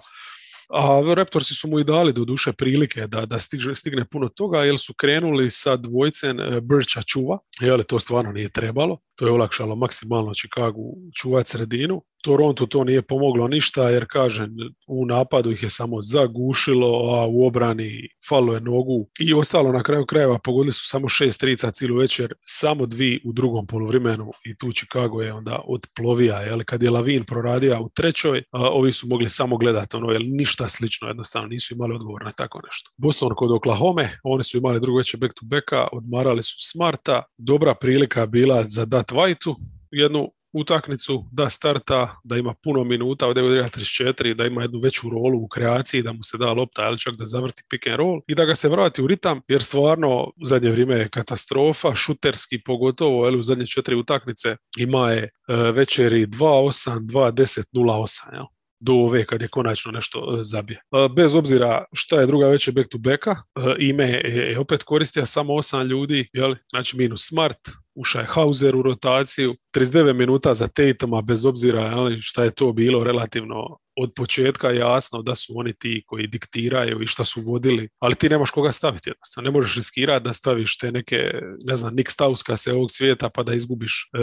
A 0.69 1.13
Raptorsi 1.15 1.55
su 1.55 1.67
mu 1.67 1.79
i 1.79 1.83
dali 1.83 2.13
do 2.13 2.25
duše 2.25 2.53
prilike 2.53 3.07
da, 3.07 3.25
da 3.25 3.39
stigne, 3.39 3.75
stigne 3.75 4.05
puno 4.05 4.29
toga 4.29 4.59
jer 4.59 4.79
su 4.79 4.93
krenuli 4.93 5.49
sa 5.49 5.75
dvojcem 5.75 6.39
e, 6.39 6.61
Birča 6.61 7.01
čuva, 7.01 7.37
jeli 7.61 7.83
to 7.83 7.99
stvarno 7.99 8.31
nije 8.31 8.49
trebalo, 8.49 8.97
to 9.15 9.25
je 9.25 9.31
olakšalo 9.31 9.75
maksimalno 9.75 10.33
Chicago 10.33 10.81
čuvati 11.21 11.49
sredinu 11.49 12.01
Toronto 12.25 12.65
to 12.65 12.83
nije 12.83 13.01
pomoglo 13.01 13.47
ništa 13.47 13.89
jer 13.89 14.05
kažem 14.09 14.55
u 14.87 15.05
napadu 15.05 15.51
ih 15.51 15.63
je 15.63 15.69
samo 15.69 16.01
zagušilo, 16.01 17.15
a 17.15 17.25
u 17.25 17.47
obrani 17.47 18.09
falo 18.29 18.53
je 18.53 18.61
nogu. 18.61 19.09
I 19.19 19.33
ostalo 19.33 19.71
na 19.71 19.83
kraju 19.83 20.05
krajeva 20.05 20.39
pogodili 20.39 20.71
su 20.71 20.87
samo 20.87 21.09
šest 21.09 21.39
trica 21.39 21.71
cijelu 21.71 21.97
večer, 21.97 22.33
samo 22.41 22.85
dvi 22.85 23.21
u 23.25 23.33
drugom 23.33 23.67
poluvremenu 23.67 24.31
i 24.45 24.57
tu 24.57 24.71
Chicago 24.71 25.21
je 25.21 25.33
onda 25.33 25.59
odplovija, 25.67 26.39
jel 26.39 26.63
kad 26.65 26.83
je 26.83 26.91
Lavin 26.91 27.23
proradio 27.23 27.81
u 27.81 27.89
trećoj, 27.89 28.43
a, 28.51 28.69
ovi 28.69 28.91
su 28.91 29.07
mogli 29.07 29.29
samo 29.29 29.57
gledati 29.57 29.97
ono, 29.97 30.11
jel 30.11 30.23
ništa 30.25 30.67
slično 30.67 31.07
jednostavno 31.07 31.47
nisu 31.47 31.73
imali 31.73 31.95
odgovor 31.95 32.25
na 32.25 32.31
tako 32.31 32.61
nešto. 32.67 32.91
Boston 32.97 33.31
kod 33.35 33.51
Oklahoma, 33.51 34.09
oni 34.23 34.43
su 34.43 34.57
imali 34.57 34.79
drugo 34.79 34.97
veće 34.97 35.17
back 35.17 35.33
to 35.33 35.45
backa, 35.45 35.87
odmarali 35.91 36.43
su 36.43 36.55
Smarta, 36.57 37.23
dobra 37.37 37.75
prilika 37.75 38.25
bila 38.25 38.63
za 38.67 38.85
dat 38.85 39.11
Whiteu, 39.11 39.55
jednu 39.91 40.31
utakmicu, 40.55 41.25
da 41.31 41.49
starta, 41.49 42.19
da 42.23 42.37
ima 42.37 42.53
puno 42.63 42.83
minuta, 42.83 43.27
ovdje 43.27 43.43
je 43.43 43.63
34, 43.63 44.33
da 44.33 44.45
ima 44.45 44.61
jednu 44.61 44.79
veću 44.79 45.09
rolu 45.09 45.43
u 45.43 45.47
kreaciji, 45.47 46.01
da 46.01 46.13
mu 46.13 46.23
se 46.23 46.37
da 46.37 46.53
lopta, 46.53 46.81
ali 46.81 46.99
čak 46.99 47.15
da 47.15 47.25
zavrti 47.25 47.63
pick 47.69 47.87
and 47.87 47.95
roll 47.95 48.21
i 48.27 48.35
da 48.35 48.45
ga 48.45 48.55
se 48.55 48.69
vrati 48.69 49.01
u 49.03 49.07
ritam, 49.07 49.41
jer 49.47 49.63
stvarno 49.63 50.23
u 50.23 50.45
zadnje 50.45 50.71
vrijeme 50.71 50.95
je 50.95 51.09
katastrofa, 51.09 51.95
šuterski 51.95 52.61
pogotovo, 52.65 53.25
ali 53.25 53.39
u 53.39 53.41
zadnje 53.41 53.65
četiri 53.65 53.95
utakmice 53.95 54.57
ima 54.77 55.11
je 55.11 55.23
e, 55.23 55.55
večeri 55.71 56.27
2-8, 56.27 56.99
2-10, 56.99 57.63
0-8, 57.73 58.33
jel? 58.33 58.45
do 58.81 58.93
ove 58.93 59.25
kad 59.25 59.41
je 59.41 59.47
konačno 59.47 59.91
nešto 59.91 60.37
e, 60.39 60.43
zabije. 60.43 60.81
E, 60.91 61.09
bez 61.15 61.35
obzira 61.35 61.85
šta 61.93 62.19
je 62.19 62.27
druga 62.27 62.47
veće 62.47 62.71
back 62.71 62.89
to 62.89 62.97
backa, 62.97 63.35
ime 63.79 64.05
je 64.05 64.59
opet 64.59 64.83
koristio 64.83 65.25
samo 65.25 65.55
osam 65.55 65.87
ljudi, 65.87 66.29
jel? 66.33 66.55
znači 66.69 66.97
minus 66.97 67.27
Smart, 67.27 67.59
u 67.95 68.81
rotaciju, 68.81 69.55
39 69.75 70.13
minuta 70.13 70.53
za 70.53 70.67
Tatuma 70.67 71.21
bez 71.21 71.45
obzira 71.45 71.81
jel, 71.81 72.17
šta 72.21 72.43
je 72.43 72.51
to 72.51 72.73
bilo 72.73 73.03
relativno 73.03 73.77
od 73.97 74.13
početka 74.15 74.71
jasno 74.71 75.21
da 75.21 75.35
su 75.35 75.53
oni 75.55 75.73
ti 75.73 76.03
koji 76.07 76.27
diktiraju 76.27 77.01
i 77.01 77.07
šta 77.07 77.25
su 77.25 77.41
vodili, 77.41 77.89
ali 77.99 78.15
ti 78.15 78.29
nemaš 78.29 78.51
koga 78.51 78.71
staviti 78.71 79.09
jednostavno. 79.09 79.45
Ne 79.45 79.51
možeš 79.51 79.75
riskirati 79.75 80.23
da 80.23 80.33
staviš 80.33 80.77
te 80.77 80.91
neke, 80.91 81.17
ne 81.63 81.75
znam, 81.75 81.95
Nick 81.95 82.09
Stauska 82.09 82.57
se 82.57 82.73
ovog 82.73 82.91
svijeta 82.91 83.29
pa 83.29 83.43
da 83.43 83.53
izgubiš 83.53 84.09
e, 84.13 84.19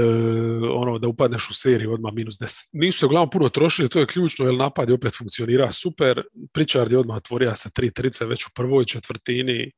ono, 0.74 0.98
da 0.98 1.08
upadneš 1.08 1.50
u 1.50 1.54
seriju 1.54 1.92
odmah 1.92 2.12
minus 2.12 2.34
10. 2.34 2.68
Nisu 2.72 2.98
se 2.98 3.06
uglavnom 3.06 3.30
puno 3.30 3.48
trošili, 3.48 3.88
to 3.88 4.00
je 4.00 4.06
ključno, 4.06 4.44
jer 4.46 4.54
napad 4.54 4.88
je 4.88 4.94
opet 4.94 5.12
funkcionira 5.18 5.70
super. 5.70 6.22
Pričard 6.52 6.92
je 6.92 6.98
odmah 6.98 7.16
otvorio 7.16 7.54
sa 7.54 7.70
tri 7.70 7.90
trice 7.90 8.24
već 8.24 8.46
u 8.46 8.50
prvoj 8.54 8.84
četvrtini. 8.84 9.62
E, 9.62 9.70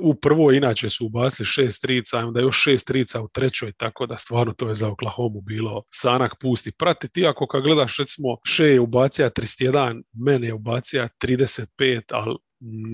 u 0.00 0.14
prvoj 0.14 0.56
inače 0.56 0.90
su 0.90 1.06
ubasili 1.06 1.46
šest 1.46 1.82
trica, 1.82 2.18
onda 2.18 2.40
još 2.40 2.62
šest 2.62 2.86
trica 2.86 3.20
u 3.20 3.28
trećoj, 3.28 3.72
tako 3.72 4.06
da 4.06 4.16
stvarno 4.16 4.52
to 4.52 4.68
je 4.68 4.74
za 4.74 4.88
Oklahoma 4.88 5.40
bilo 5.42 5.82
sanak 5.90 6.34
pusti 6.40 6.72
pratiti, 6.72 7.20
iako 7.20 7.46
kad 7.46 7.62
gledaš 7.62 7.98
recimo 7.98 8.36
Še 8.46 8.64
je 8.64 8.80
ubacija 9.10 9.30
31, 9.30 10.02
mene 10.12 10.46
je 10.46 10.54
ubacija 10.54 11.08
35, 11.24 12.02
ali 12.12 12.36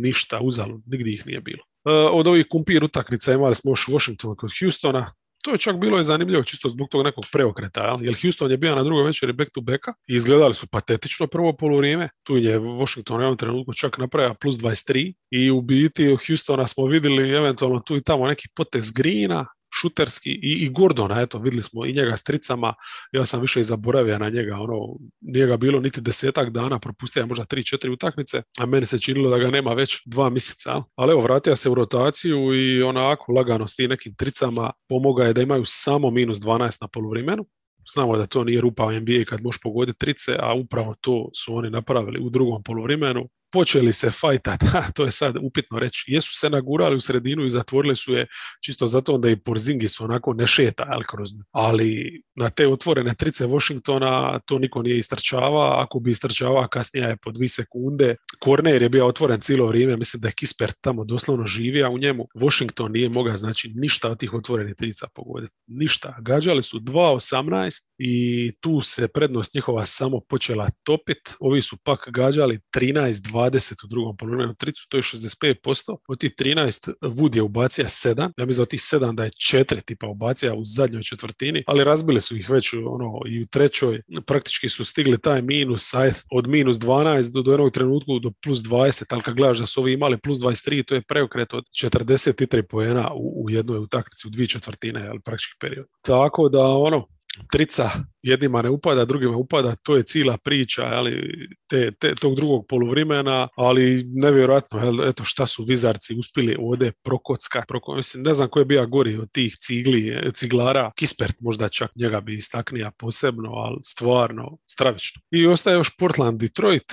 ništa 0.02 0.40
uzalo, 0.40 0.80
nigdje 0.86 1.12
ih 1.12 1.26
nije 1.26 1.40
bilo. 1.40 1.62
E, 1.84 1.90
od 1.90 2.26
ovih 2.26 2.46
kumpir 2.50 2.84
utakmica 2.84 3.32
imali 3.32 3.54
smo 3.54 3.70
još 3.70 3.88
Washington 3.88 4.36
kod 4.36 4.50
Houstona, 4.60 5.12
to 5.44 5.52
je 5.52 5.58
čak 5.58 5.76
bilo 5.76 5.98
je 5.98 6.04
zanimljivo 6.04 6.42
čisto 6.42 6.68
zbog 6.68 6.88
tog 6.88 7.04
nekog 7.04 7.24
preokreta, 7.32 7.98
jer 8.00 8.16
Houston 8.22 8.50
je 8.50 8.56
bio 8.56 8.74
na 8.74 8.82
drugoj 8.82 9.04
večeri 9.04 9.32
back 9.32 9.50
to 9.54 9.60
backa 9.60 9.92
i 10.06 10.14
izgledali 10.14 10.54
su 10.54 10.66
patetično 10.66 11.26
prvo 11.26 11.56
polurijeme. 11.56 12.08
Tu 12.22 12.36
je 12.36 12.58
Washington 12.58 13.16
u 13.16 13.20
jednom 13.20 13.36
trenutku 13.36 13.72
čak 13.72 13.98
napravio 13.98 14.34
plus 14.34 14.54
23 14.54 15.14
i 15.30 15.50
u 15.50 15.60
biti 15.60 16.16
Houstona 16.26 16.66
smo 16.66 16.86
vidjeli 16.86 17.30
eventualno 17.30 17.80
tu 17.80 17.96
i 17.96 18.02
tamo 18.02 18.26
neki 18.26 18.48
potez 18.56 18.92
Greena, 18.92 19.46
šuterski 19.80 20.30
i, 20.30 20.52
i 20.64 20.68
Gordona, 20.68 21.20
eto, 21.20 21.38
vidjeli 21.38 21.62
smo 21.62 21.86
i 21.86 21.92
njega 21.92 22.16
s 22.16 22.24
tricama, 22.24 22.74
ja 23.12 23.24
sam 23.24 23.40
više 23.40 23.60
i 23.60 23.64
zaboravio 23.64 24.18
na 24.18 24.28
njega, 24.28 24.56
ono, 24.56 24.96
nije 25.20 25.46
ga 25.46 25.56
bilo 25.56 25.80
niti 25.80 26.00
desetak 26.00 26.50
dana, 26.50 26.78
propustio 26.78 27.20
je 27.20 27.26
možda 27.26 27.44
tri, 27.44 27.64
četiri 27.64 27.90
utakmice, 27.90 28.42
a 28.58 28.66
meni 28.66 28.86
se 28.86 28.98
činilo 28.98 29.30
da 29.30 29.38
ga 29.38 29.50
nema 29.50 29.72
već 29.72 30.02
dva 30.06 30.30
mjeseca, 30.30 30.82
ali 30.96 31.12
evo, 31.12 31.20
vratio 31.22 31.56
se 31.56 31.70
u 31.70 31.74
rotaciju 31.74 32.54
i 32.54 32.82
onako 32.82 33.32
lagano 33.32 33.68
s 33.68 33.76
tim 33.76 33.90
nekim 33.90 34.14
tricama 34.14 34.72
pomoga 34.88 35.24
je 35.24 35.32
da 35.32 35.42
imaju 35.42 35.62
samo 35.64 36.10
minus 36.10 36.38
12 36.38 36.78
na 36.80 36.88
poluvremenu, 36.88 37.46
Znamo 37.94 38.16
da 38.16 38.26
to 38.26 38.44
nije 38.44 38.60
rupa 38.60 38.92
NBA 38.92 39.24
kad 39.26 39.42
možeš 39.42 39.60
pogoditi 39.60 39.98
trice, 39.98 40.36
a 40.40 40.54
upravo 40.54 40.94
to 41.00 41.30
su 41.34 41.56
oni 41.56 41.70
napravili 41.70 42.20
u 42.20 42.30
drugom 42.30 42.62
poluvremenu. 42.62 43.28
Počeli 43.52 43.92
se 43.92 44.10
fajtat, 44.10 44.60
to 44.96 45.04
je 45.04 45.10
sad 45.10 45.36
upitno 45.42 45.78
reći, 45.78 46.04
jesu 46.06 46.38
se 46.38 46.50
nagurali 46.50 46.96
u 46.96 47.00
sredinu 47.00 47.44
i 47.44 47.50
zatvorili 47.50 47.96
su 47.96 48.12
je 48.12 48.26
čisto 48.64 48.86
zato 48.86 49.18
da 49.18 49.30
i 49.30 49.36
Porzingis 49.36 50.00
onako 50.00 50.32
ne 50.32 50.46
šeta 50.46 50.84
ali, 50.88 51.04
ali 51.50 52.22
na 52.34 52.50
te 52.50 52.68
otvorene 52.68 53.14
trice 53.14 53.46
Washingtona 53.46 54.40
to 54.46 54.58
niko 54.58 54.82
nije 54.82 54.98
istrčava, 54.98 55.82
ako 55.82 55.98
bi 55.98 56.10
istrčava 56.10 56.68
kasnije 56.68 57.08
je 57.08 57.16
po 57.16 57.30
dvi 57.30 57.48
sekunde, 57.48 58.16
Korner 58.38 58.82
je 58.82 58.88
bio 58.88 59.06
otvoren 59.06 59.40
cijelo 59.40 59.66
vrijeme, 59.66 59.96
mislim 59.96 60.20
da 60.20 60.28
je 60.28 60.32
Kispert 60.32 60.76
tamo 60.80 61.04
doslovno 61.04 61.46
živio 61.46 61.90
u 61.90 61.98
njemu, 61.98 62.28
Washington 62.34 62.92
nije 62.92 63.08
mogao 63.08 63.36
znači 63.36 63.72
ništa 63.74 64.10
od 64.10 64.18
tih 64.18 64.34
otvorenih 64.34 64.74
trica 64.74 65.06
pogoditi, 65.14 65.52
ništa, 65.66 66.16
gađali 66.20 66.62
su 66.62 66.80
2.18 66.80 67.82
i 67.98 68.52
tu 68.60 68.80
se 68.80 69.08
prednost 69.08 69.54
njihova 69.54 69.84
samo 69.84 70.20
počela 70.28 70.68
topit, 70.82 71.18
ovi 71.40 71.60
su 71.60 71.76
pak 71.84 72.08
gađali 72.10 72.60
13 72.76 73.12
20 73.12 73.84
u 73.84 73.88
drugom 73.88 74.16
poluvremenu 74.16 74.54
tricu, 74.54 74.86
to 74.88 74.96
je 74.96 75.02
65%. 75.02 75.96
Od 76.08 76.20
tih 76.20 76.32
13 76.38 76.92
Wood 77.02 77.36
je 77.36 77.42
ubacija 77.42 77.86
7. 77.86 78.32
Ja 78.36 78.46
mislim 78.46 78.56
da 78.56 78.62
od 78.62 78.68
tih 78.68 78.80
7 78.80 79.14
da 79.14 79.24
je 79.24 79.30
4 79.30 79.84
tipa 79.84 80.06
ubacija 80.06 80.54
u 80.54 80.64
zadnjoj 80.64 81.02
četvrtini, 81.02 81.64
ali 81.66 81.84
razbili 81.84 82.20
su 82.20 82.36
ih 82.36 82.50
već 82.50 82.74
ono, 82.74 83.20
i 83.28 83.42
u 83.42 83.46
trećoj. 83.46 84.02
Praktički 84.26 84.68
su 84.68 84.84
stigli 84.84 85.18
taj 85.18 85.42
minus 85.42 85.94
od 86.30 86.48
minus 86.48 86.76
12 86.76 87.32
do, 87.32 87.42
do 87.42 87.50
jednog 87.50 87.72
trenutku 87.72 88.18
do 88.18 88.30
plus 88.44 88.58
20, 88.58 89.04
ali 89.10 89.22
kad 89.22 89.34
gledaš 89.34 89.58
da 89.58 89.66
su 89.66 89.80
ovi 89.80 89.92
imali 89.92 90.18
plus 90.18 90.38
23, 90.38 90.84
to 90.84 90.94
je 90.94 91.02
preokret 91.02 91.54
od 91.54 91.64
43 91.82 92.62
poena 92.62 93.10
u, 93.14 93.44
u 93.44 93.50
jednoj 93.50 93.78
utakmici 93.78 94.28
u 94.28 94.30
dvije 94.30 94.48
četvrtine, 94.48 95.08
ali 95.08 95.20
praktički 95.20 95.56
period. 95.60 95.86
Tako 96.02 96.48
da 96.48 96.60
ono, 96.60 97.06
trica 97.52 97.90
jednima 98.22 98.62
ne 98.62 98.70
upada, 98.70 99.04
drugima 99.04 99.36
upada, 99.36 99.76
to 99.76 99.96
je 99.96 100.02
cijela 100.02 100.38
priča 100.44 100.84
ali, 100.84 101.46
te, 101.68 101.90
te, 101.90 102.14
tog 102.14 102.36
drugog 102.36 102.66
poluvrimena, 102.68 103.48
ali 103.56 104.04
nevjerojatno, 104.06 104.84
jel, 104.84 105.08
eto 105.08 105.24
šta 105.24 105.46
su 105.46 105.64
vizarci 105.64 106.14
uspjeli 106.18 106.56
ovdje 106.60 106.92
prokocka, 107.04 107.62
proko, 107.68 107.94
mislim, 107.94 108.22
ne 108.22 108.34
znam 108.34 108.48
ko 108.48 108.58
je 108.58 108.64
bio 108.64 108.86
gori 108.86 109.16
od 109.16 109.32
tih 109.32 109.56
cigli, 109.56 110.30
ciglara, 110.34 110.90
Kispert 110.96 111.36
možda 111.40 111.68
čak 111.68 111.90
njega 111.96 112.20
bi 112.20 112.34
istaknija 112.34 112.90
posebno, 112.98 113.50
ali 113.50 113.78
stvarno 113.82 114.58
stravično. 114.70 115.22
I 115.30 115.46
ostaje 115.46 115.74
još 115.74 115.96
Portland 115.96 116.40
Detroit, 116.40 116.92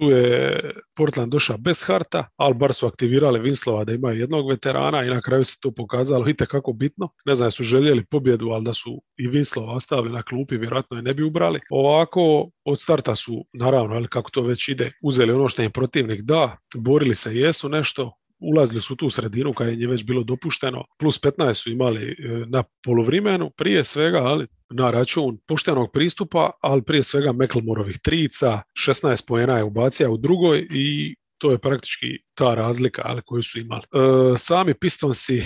tu 0.00 0.10
je 0.10 0.60
Portland 0.96 1.32
došao 1.32 1.58
bez 1.58 1.84
harta, 1.86 2.28
ali 2.36 2.54
bar 2.54 2.74
su 2.74 2.86
aktivirali 2.86 3.40
Vinslova 3.40 3.84
da 3.84 3.92
imaju 3.92 4.20
jednog 4.20 4.48
veterana 4.50 5.04
i 5.04 5.10
na 5.10 5.20
kraju 5.20 5.44
se 5.44 5.56
to 5.60 5.70
pokazalo 5.70 6.28
i 6.28 6.34
kako 6.34 6.72
bitno. 6.72 7.08
Ne 7.26 7.34
znam, 7.34 7.50
su 7.50 7.62
željeli 7.62 8.04
pobjedu, 8.10 8.48
ali 8.48 8.64
da 8.64 8.72
su 8.72 9.02
i 9.16 9.28
Vinslova 9.28 9.72
ostavili 9.72 10.14
na 10.14 10.22
klupi, 10.22 10.56
vjerojatno 10.56 10.96
je 10.96 11.02
ne 11.02 11.14
bi 11.14 11.22
ubrali. 11.22 11.60
Ovako, 11.70 12.50
od 12.64 12.80
starta 12.80 13.14
su, 13.14 13.44
naravno, 13.52 13.94
ali 13.94 14.08
kako 14.08 14.30
to 14.30 14.42
već 14.42 14.68
ide, 14.68 14.92
uzeli 15.02 15.32
ono 15.32 15.48
što 15.48 15.62
im 15.62 15.70
protivnik 15.70 16.20
da, 16.20 16.56
borili 16.76 17.14
se 17.14 17.36
jesu 17.36 17.68
nešto, 17.68 18.12
ulazili 18.40 18.82
su 18.82 18.96
tu 18.96 19.06
u 19.06 19.10
sredinu 19.10 19.54
kad 19.54 19.80
je 19.80 19.88
već 19.88 20.04
bilo 20.04 20.22
dopušteno, 20.22 20.84
plus 20.98 21.20
15 21.20 21.54
su 21.54 21.70
imali 21.70 22.10
e, 22.10 22.16
na 22.46 22.62
polovrimenu, 22.84 23.50
prije 23.56 23.84
svega, 23.84 24.18
ali 24.18 24.46
na 24.70 24.90
račun 24.90 25.38
poštenog 25.46 25.92
pristupa, 25.92 26.50
ali 26.62 26.82
prije 26.82 27.02
svega 27.02 27.32
Meklmorovih 27.32 27.98
trica, 27.98 28.62
16 28.86 29.26
pojena 29.28 29.56
je 29.56 29.64
ubacija 29.64 30.10
u 30.10 30.16
drugoj 30.16 30.66
i 30.70 31.14
to 31.38 31.50
je 31.50 31.58
praktički 31.58 32.06
ta 32.34 32.54
razlika 32.54 33.02
ali, 33.04 33.22
koju 33.26 33.42
su 33.42 33.58
imali. 33.58 33.82
E, 33.82 34.36
sami 34.36 34.74
Pistonsi 34.74 35.42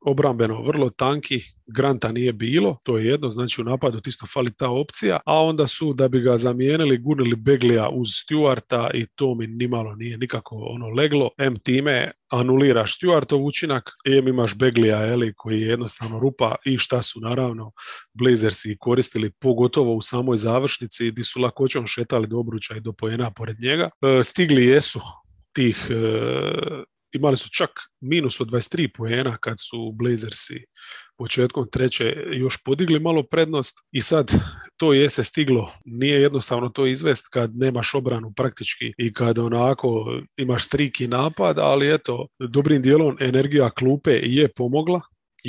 obrambeno 0.00 0.62
vrlo 0.62 0.90
tanki, 0.90 1.40
Granta 1.66 2.12
nije 2.12 2.32
bilo, 2.32 2.78
to 2.82 2.98
je 2.98 3.06
jedno, 3.06 3.30
znači 3.30 3.60
u 3.60 3.64
napadu 3.64 4.00
isto 4.06 4.26
fali 4.26 4.54
ta 4.56 4.70
opcija, 4.70 5.20
a 5.26 5.42
onda 5.42 5.66
su 5.66 5.92
da 5.92 6.08
bi 6.08 6.20
ga 6.20 6.36
zamijenili 6.36 6.98
gurnili 6.98 7.36
Beglija 7.36 7.88
uz 7.88 8.08
Stewarta 8.08 8.90
i 8.94 9.06
to 9.06 9.34
mi 9.34 9.46
nimalo 9.46 9.94
nije 9.94 10.18
nikako 10.18 10.56
ono 10.56 10.88
leglo. 10.88 11.30
M 11.38 11.58
time 11.58 12.10
anuliraš 12.28 12.98
Stewartov 12.98 13.44
učinak, 13.44 13.90
em 14.04 14.28
imaš 14.28 14.54
Beglija 14.54 15.06
eli, 15.06 15.34
koji 15.36 15.60
je 15.60 15.68
jednostavno 15.68 16.18
rupa 16.18 16.54
i 16.64 16.78
šta 16.78 17.02
su 17.02 17.20
naravno 17.20 17.72
Blazersi 18.14 18.76
koristili 18.80 19.30
pogotovo 19.30 19.94
u 19.94 20.02
samoj 20.02 20.36
završnici 20.36 21.10
gdje 21.10 21.24
su 21.24 21.40
lakoćom 21.40 21.86
šetali 21.86 22.26
do 22.26 22.38
obruča 22.38 22.76
i 22.76 22.80
do 22.80 22.92
pojena 22.92 23.30
pored 23.30 23.56
njega. 23.60 23.88
E, 24.02 24.24
stigli 24.24 24.66
jesu 24.66 25.00
tih 25.52 25.86
e, 25.90 26.97
imali 27.12 27.36
su 27.36 27.48
čak 27.50 27.70
minus 28.00 28.40
od 28.40 28.48
23 28.48 28.88
poena 28.96 29.36
kad 29.40 29.56
su 29.58 29.92
Blazersi 29.92 30.64
početkom 31.18 31.68
treće 31.72 32.16
još 32.32 32.62
podigli 32.64 33.00
malo 33.00 33.22
prednost 33.22 33.78
i 33.92 34.00
sad 34.00 34.32
to 34.76 34.92
je 34.92 35.10
se 35.10 35.24
stiglo. 35.24 35.72
Nije 35.84 36.20
jednostavno 36.20 36.68
to 36.68 36.86
izvest 36.86 37.28
kad 37.32 37.56
nemaš 37.56 37.94
obranu 37.94 38.32
praktički 38.36 38.92
i 38.98 39.12
kad 39.12 39.38
onako 39.38 40.20
imaš 40.36 40.64
striki 40.64 41.08
napad, 41.08 41.58
ali 41.58 41.94
eto, 41.94 42.26
dobrim 42.38 42.82
dijelom 42.82 43.16
energija 43.20 43.70
klupe 43.70 44.10
je 44.10 44.48
pomogla 44.56 45.00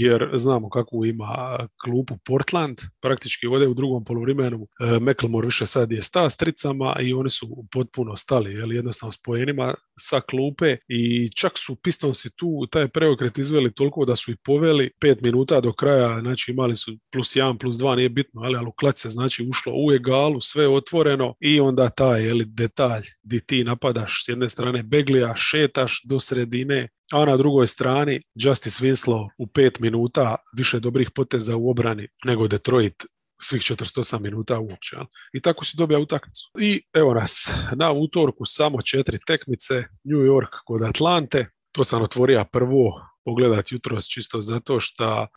jer 0.02 0.30
znamo 0.34 0.70
kakvu 0.70 1.06
ima 1.06 1.68
klupu 1.84 2.18
Portland, 2.26 2.78
praktički 3.02 3.48
ovdje 3.48 3.68
u 3.68 3.74
drugom 3.74 4.04
poluvremenu 4.04 4.68
e, 4.80 5.00
McLemore 5.00 5.46
više 5.46 5.66
sad 5.66 5.92
je 5.92 6.02
sta 6.02 6.30
s 6.30 6.38
tricama 6.38 6.96
i 7.02 7.14
oni 7.14 7.30
su 7.30 7.66
potpuno 7.72 8.16
stali, 8.16 8.54
jel, 8.54 8.74
jednostavno 8.74 9.12
spojenima 9.12 9.76
sa 10.00 10.22
klupe 10.22 10.78
i 10.88 11.30
čak 11.36 11.52
su 11.56 11.76
Pistonsi 11.76 12.30
tu 12.36 12.68
taj 12.72 12.88
preokret 12.88 13.38
izveli 13.38 13.74
toliko 13.74 14.06
da 14.06 14.16
su 14.16 14.32
i 14.32 14.38
poveli 14.44 14.92
pet 15.00 15.22
minuta 15.22 15.62
do 15.62 15.74
kraja, 15.74 16.22
znači 16.22 16.52
imali 16.52 16.76
su 16.76 16.92
plus 17.12 17.36
jedan, 17.36 17.58
plus 17.58 17.78
dva, 17.78 17.96
nije 17.96 18.10
bitno, 18.10 18.42
ali, 18.42 18.58
ali 18.58 18.68
u 18.68 18.92
se 18.96 19.10
znači 19.10 19.48
ušlo 19.50 19.74
u 19.76 19.92
egalu, 19.92 20.42
sve 20.42 20.68
otvoreno 20.68 21.34
i 21.40 21.60
onda 21.60 21.90
taj 21.90 22.24
jel, 22.26 22.40
detalj 22.46 23.04
di 23.24 23.40
ti 23.40 23.64
napadaš 23.64 24.26
s 24.26 24.30
jedne 24.30 24.50
strane 24.50 24.84
Beglija, 24.84 25.34
šetaš 25.36 26.02
do 26.06 26.20
sredine, 26.20 26.88
a 27.13 27.26
na 27.26 27.38
drugoj 27.38 27.67
strani 27.67 28.22
Justice 28.36 28.86
Winslow 28.86 29.30
u 29.38 29.48
pet 29.48 29.80
minuta 29.80 30.36
više 30.58 30.80
dobrih 30.80 31.12
poteza 31.15 31.56
u 31.56 31.69
obrani 31.69 32.08
nego 32.26 32.48
Detroit 32.48 33.04
svih 33.41 33.62
48 33.62 34.19
minuta 34.19 34.60
uopće. 34.60 34.98
I 35.34 35.41
tako 35.41 35.65
si 35.65 35.78
dobija 35.78 36.00
utakmicu. 36.00 36.52
I 36.60 36.82
evo 36.93 37.13
nas, 37.13 37.52
na 37.76 37.91
utorku 37.91 38.45
samo 38.45 38.82
četiri 38.82 39.19
tekmice, 39.28 39.76
New 40.04 40.19
York 40.19 40.50
kod 40.65 40.82
Atlante, 40.82 41.50
to 41.72 41.84
sam 41.84 42.02
otvorio 42.02 42.45
prvo 42.52 43.10
pogledat 43.26 43.72
jutros 43.72 44.08
čisto 44.08 44.41
zato 44.41 44.80
što 44.80 45.22
e, 45.22 45.28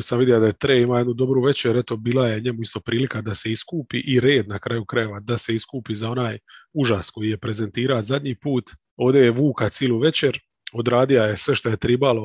sam 0.00 0.18
vidio 0.18 0.40
da 0.40 0.46
je 0.46 0.52
Tre 0.52 0.80
ima 0.80 0.98
jednu 0.98 1.12
dobru 1.12 1.42
večer, 1.42 1.76
eto 1.76 1.96
bila 1.96 2.28
je 2.28 2.40
njemu 2.40 2.62
isto 2.62 2.80
prilika 2.80 3.20
da 3.20 3.34
se 3.34 3.50
iskupi 3.50 3.98
i 3.98 4.20
red 4.20 4.48
na 4.48 4.58
kraju 4.58 4.84
krajeva 4.84 5.20
da 5.20 5.36
se 5.36 5.54
iskupi 5.54 5.94
za 5.94 6.10
onaj 6.10 6.38
užas 6.72 7.10
koji 7.10 7.28
je 7.28 7.38
prezentira 7.38 8.02
zadnji 8.02 8.34
put. 8.34 8.70
Ovdje 8.96 9.20
je 9.20 9.30
Vuka 9.30 9.68
cijelu 9.68 9.98
večer, 9.98 10.40
odradio 10.72 11.22
je 11.22 11.36
sve 11.36 11.54
što 11.54 11.68
je 11.68 11.76
tribalo 11.76 12.22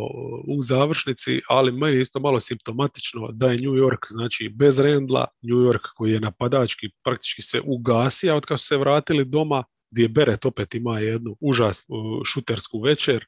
u 0.48 0.62
završnici, 0.62 1.42
ali 1.50 1.72
meni 1.72 1.96
je 1.96 2.02
isto 2.02 2.20
malo 2.20 2.40
simptomatično 2.40 3.30
da 3.32 3.48
je 3.48 3.58
New 3.58 3.74
York, 3.74 4.06
znači 4.10 4.50
bez 4.50 4.80
Rendla, 4.80 5.26
New 5.42 5.58
York 5.58 5.88
koji 5.96 6.12
je 6.12 6.20
napadački 6.20 6.90
praktički 7.04 7.42
se 7.42 7.62
ugasija 7.66 8.36
od 8.36 8.46
kad 8.46 8.60
su 8.60 8.66
se 8.66 8.78
vratili 8.78 9.26
doma, 9.26 9.64
gdje 9.92 10.08
Beret 10.08 10.46
opet 10.46 10.76
ima 10.76 11.00
jednu 11.00 11.36
užasnu 11.42 11.96
šutersku 12.26 12.82
večer. 12.82 13.26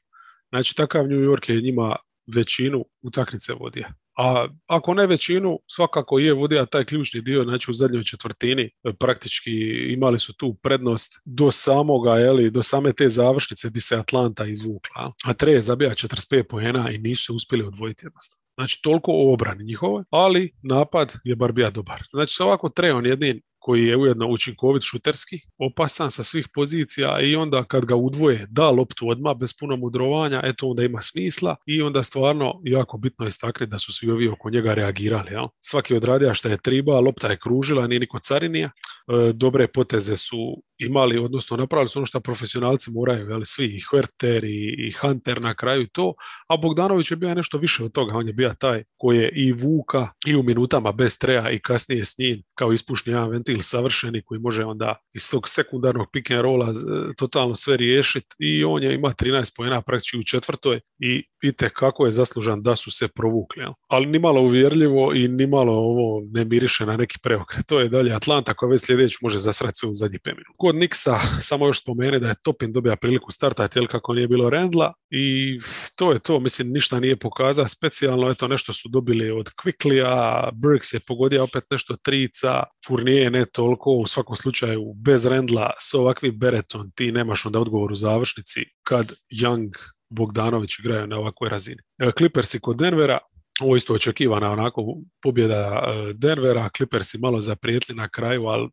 Znači 0.48 0.76
takav 0.76 1.08
New 1.08 1.20
York 1.20 1.50
je 1.50 1.60
njima 1.60 1.96
većinu 2.34 2.84
utakmice 3.02 3.52
vodio. 3.52 3.84
A 4.22 4.48
ako 4.66 4.94
ne 4.94 5.06
većinu, 5.06 5.58
svakako 5.66 6.18
je 6.18 6.32
vodio 6.32 6.66
taj 6.66 6.84
ključni 6.84 7.20
dio, 7.20 7.44
znači 7.44 7.70
u 7.70 7.74
zadnjoj 7.74 8.04
četvrtini 8.04 8.62
e, 8.62 8.92
praktički 8.92 9.50
imali 9.92 10.18
su 10.18 10.32
tu 10.36 10.54
prednost 10.62 11.12
do 11.24 11.50
samoga, 11.50 12.16
jeli, 12.16 12.50
do 12.50 12.62
same 12.62 12.92
te 12.92 13.08
završnice 13.08 13.68
gdje 13.68 13.80
se 13.80 13.96
Atlanta 13.96 14.46
izvukla. 14.46 15.12
A 15.24 15.32
Tre 15.32 15.52
je 15.52 15.60
zabija 15.60 15.90
45 15.90 16.42
pojena 16.42 16.90
i 16.90 16.98
nisu 16.98 17.24
se 17.24 17.32
uspjeli 17.32 17.64
odvojiti 17.64 18.06
jednostavno. 18.06 18.40
Znači 18.58 18.80
toliko 18.82 19.12
obrani 19.12 19.64
njihove, 19.64 20.04
ali 20.10 20.52
napad 20.62 21.14
je 21.24 21.36
bar 21.36 21.52
bija 21.52 21.70
dobar. 21.70 22.02
Znači 22.12 22.42
ovako 22.42 22.68
Tre 22.68 22.92
on 22.92 23.06
jedin 23.06 23.40
koji 23.60 23.86
je 23.86 23.96
ujedno 23.96 24.26
učinkovit 24.28 24.82
šuterski, 24.82 25.40
opasan 25.58 26.10
sa 26.10 26.22
svih 26.22 26.48
pozicija 26.54 27.20
i 27.20 27.36
onda 27.36 27.64
kad 27.64 27.84
ga 27.84 27.96
udvoje 27.96 28.46
da 28.50 28.70
loptu 28.70 29.08
odmah 29.08 29.36
bez 29.36 29.54
puno 29.60 29.76
mudrovanja, 29.76 30.40
eto 30.44 30.66
onda 30.68 30.82
ima 30.84 31.02
smisla 31.02 31.56
i 31.66 31.82
onda 31.82 32.02
stvarno 32.02 32.60
jako 32.64 32.98
bitno 32.98 33.26
istaknuti 33.26 33.70
da 33.70 33.78
su 33.78 33.92
svi 33.92 34.10
ovi 34.10 34.28
oko 34.28 34.50
njega 34.50 34.74
reagirali. 34.74 35.30
Jel? 35.30 35.46
Svaki 35.60 35.96
odradio 35.96 36.34
što 36.34 36.48
je 36.48 36.62
triba, 36.62 37.00
lopta 37.00 37.28
je 37.28 37.38
kružila, 37.42 37.86
nije 37.86 38.00
niko 38.00 38.18
carinija, 38.18 38.66
e, 38.66 39.32
dobre 39.32 39.66
poteze 39.66 40.16
su 40.16 40.62
imali, 40.80 41.18
odnosno 41.18 41.56
napravili 41.56 41.88
su 41.88 41.98
ono 41.98 42.06
što 42.06 42.20
profesionalci 42.20 42.90
moraju, 42.90 43.28
jel, 43.28 43.40
svi, 43.44 43.64
i 43.64 43.80
Hverter 43.90 44.44
i, 44.44 44.92
Hunter 45.00 45.42
na 45.42 45.54
kraju 45.54 45.86
to, 45.92 46.14
a 46.48 46.56
Bogdanović 46.56 47.10
je 47.10 47.16
bio 47.16 47.34
nešto 47.34 47.58
više 47.58 47.84
od 47.84 47.92
toga, 47.92 48.16
on 48.16 48.26
je 48.26 48.32
bio 48.32 48.54
taj 48.58 48.84
koji 48.96 49.18
je 49.18 49.30
i 49.34 49.52
Vuka 49.52 50.08
i 50.26 50.36
u 50.36 50.42
minutama 50.42 50.92
bez 50.92 51.18
treja 51.18 51.50
i 51.50 51.58
kasnije 51.58 52.04
s 52.04 52.18
njim 52.18 52.42
kao 52.54 52.72
ispušni 52.72 53.12
jedan 53.12 53.30
ventil 53.30 53.59
savršeni 53.62 54.22
koji 54.22 54.40
može 54.40 54.64
onda 54.64 54.96
iz 55.14 55.30
tog 55.30 55.48
sekundarnog 55.48 56.06
pick 56.12 56.30
and 56.30 56.40
rolla 56.40 56.72
totalno 57.16 57.54
sve 57.54 57.76
riješiti 57.76 58.36
i 58.38 58.64
on 58.64 58.82
je 58.82 58.94
ima 58.94 59.08
13 59.08 59.56
pojena 59.56 59.82
praktički 59.82 60.18
u 60.18 60.22
četvrtoj 60.22 60.80
i 60.98 61.22
vidite 61.42 61.68
kako 61.68 62.06
je 62.06 62.12
zaslužan 62.12 62.62
da 62.62 62.76
su 62.76 62.90
se 62.90 63.08
provukli. 63.08 63.64
Ali 63.88 64.06
ni 64.06 64.18
malo 64.18 64.40
uvjerljivo 64.40 65.14
i 65.14 65.28
ni 65.28 65.46
malo 65.46 65.72
ovo 65.72 66.22
ne 66.32 66.44
miriše 66.44 66.86
na 66.86 66.96
neki 66.96 67.18
preokret. 67.22 67.66
To 67.66 67.80
je 67.80 67.88
dalje 67.88 68.12
Atlanta 68.12 68.54
koja 68.54 68.70
već 68.70 68.86
sljedeći 68.86 69.18
može 69.22 69.38
zasrati 69.38 69.74
sve 69.74 69.88
u 69.88 69.94
zadnji 69.94 70.18
pet 70.18 70.34
Kod 70.56 70.74
Niksa 70.74 71.18
samo 71.40 71.66
još 71.66 71.82
spomene 71.82 72.18
da 72.18 72.28
je 72.28 72.34
Topin 72.42 72.72
dobija 72.72 72.96
priliku 72.96 73.32
startati 73.32 73.78
jel 73.78 73.86
kako 73.86 74.14
nije 74.14 74.28
bilo 74.28 74.50
Rendla 74.50 74.92
i 75.10 75.58
to 75.94 76.12
je 76.12 76.18
to. 76.18 76.40
Mislim 76.40 76.72
ništa 76.72 77.00
nije 77.00 77.16
pokazao 77.16 77.68
specijalno. 77.68 78.30
Eto 78.30 78.48
nešto 78.48 78.72
su 78.72 78.88
dobili 78.88 79.30
od 79.30 79.50
Quicklija, 79.62 80.48
Burks 80.52 80.92
je 80.92 81.00
pogodio 81.06 81.44
opet 81.44 81.64
nešto 81.70 81.96
trica, 82.02 82.62
Fournier 82.86 83.39
ne 83.40 83.46
toliko, 83.46 83.90
u 83.90 84.06
svakom 84.06 84.36
slučaju 84.36 84.94
bez 84.94 85.26
Rendla 85.26 85.70
s 85.78 85.94
ovakvim 85.94 86.38
Bereton 86.38 86.90
ti 86.94 87.12
nemaš 87.12 87.46
onda 87.46 87.60
odgovor 87.60 87.92
u 87.92 87.96
završnici 87.96 88.60
kad 88.82 89.12
Young 89.42 89.70
Bogdanović 90.10 90.78
igraju 90.78 91.06
na 91.06 91.18
ovakvoj 91.18 91.50
razini. 91.50 91.82
E, 91.98 92.10
Clippersi 92.18 92.60
kod 92.60 92.76
Denvera, 92.76 93.18
ovo 93.60 93.76
isto 93.76 93.94
očekivana 93.94 94.52
onako 94.52 94.82
pobjeda 95.22 95.56
e, 95.56 96.12
Denvera, 96.12 96.70
Clippersi 96.76 97.18
malo 97.18 97.40
zaprijetli 97.40 97.94
na 97.94 98.08
kraju, 98.08 98.46
ali 98.46 98.68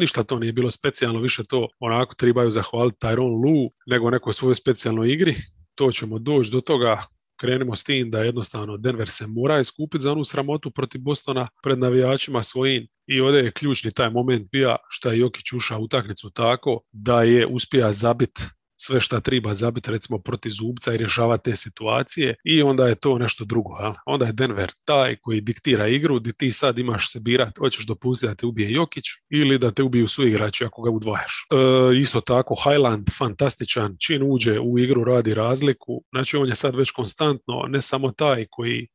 ništa 0.00 0.22
to 0.22 0.38
nije 0.38 0.52
bilo 0.52 0.70
specijalno, 0.70 1.20
više 1.20 1.42
to 1.48 1.68
onako 1.80 2.14
trebaju 2.14 2.50
zahvaliti 2.50 3.06
Tyron 3.06 3.44
Lu 3.44 3.70
nego 3.86 4.10
nekoj 4.10 4.32
svojoj 4.32 4.54
specijalnoj 4.54 5.12
igri. 5.12 5.34
To 5.74 5.92
ćemo 5.92 6.18
doći 6.18 6.50
do 6.52 6.60
toga 6.60 7.02
krenimo 7.42 7.76
s 7.76 7.84
tim 7.84 8.10
da 8.10 8.22
jednostavno 8.22 8.76
Denver 8.76 9.08
se 9.08 9.26
mora 9.26 9.60
iskupiti 9.60 10.02
za 10.02 10.12
onu 10.12 10.24
sramotu 10.24 10.70
protiv 10.70 11.00
Bostona 11.00 11.46
pred 11.62 11.78
navijačima 11.78 12.42
svojim 12.42 12.86
i 13.14 13.20
ovdje 13.20 13.40
je 13.44 13.52
ključni 13.52 13.90
taj 13.90 14.10
moment 14.10 14.50
bio 14.50 14.76
što 14.88 15.10
je 15.10 15.18
Jokić 15.18 15.52
ušao 15.52 15.80
u 15.80 15.84
utakmicu 15.84 16.30
tako 16.30 16.80
da 16.92 17.22
je 17.22 17.46
uspija 17.46 17.92
zabiti 17.92 18.42
sve 18.84 19.00
šta 19.00 19.20
treba 19.20 19.54
zabiti 19.54 19.90
recimo 19.90 20.18
protiv 20.18 20.50
zubca 20.50 20.94
i 20.94 20.96
rješavati 20.96 21.50
te 21.50 21.56
situacije 21.56 22.34
i 22.44 22.62
onda 22.62 22.86
je 22.88 22.94
to 22.94 23.18
nešto 23.18 23.44
drugo. 23.44 23.78
Jel? 23.80 23.92
Onda 24.06 24.26
je 24.26 24.32
Denver 24.32 24.72
taj 24.84 25.16
koji 25.16 25.40
diktira 25.40 25.88
igru 25.88 26.20
gdje 26.20 26.32
ti 26.32 26.52
sad 26.52 26.78
imaš 26.78 27.12
se 27.12 27.20
birati 27.20 27.58
hoćeš 27.58 27.86
dopustiti 27.86 28.30
da 28.30 28.34
te 28.34 28.46
ubije 28.46 28.72
Jokić 28.72 29.04
ili 29.30 29.58
da 29.58 29.70
te 29.70 29.82
ubiju 29.82 30.08
su 30.08 30.26
igrači 30.26 30.64
ako 30.64 30.82
ga 30.82 30.90
udvajaš. 30.90 31.46
E, 31.50 31.96
isto 31.96 32.20
tako 32.20 32.54
Highland 32.64 33.10
fantastičan 33.18 33.96
čin 34.00 34.22
uđe 34.22 34.60
u 34.60 34.78
igru 34.78 35.04
radi 35.04 35.34
razliku. 35.34 36.04
Znači 36.12 36.36
on 36.36 36.48
je 36.48 36.54
sad 36.54 36.74
već 36.74 36.90
konstantno 36.90 37.64
ne 37.68 37.80
samo 37.80 38.12
taj 38.12 38.46
koji 38.50 38.82
e, 38.82 38.88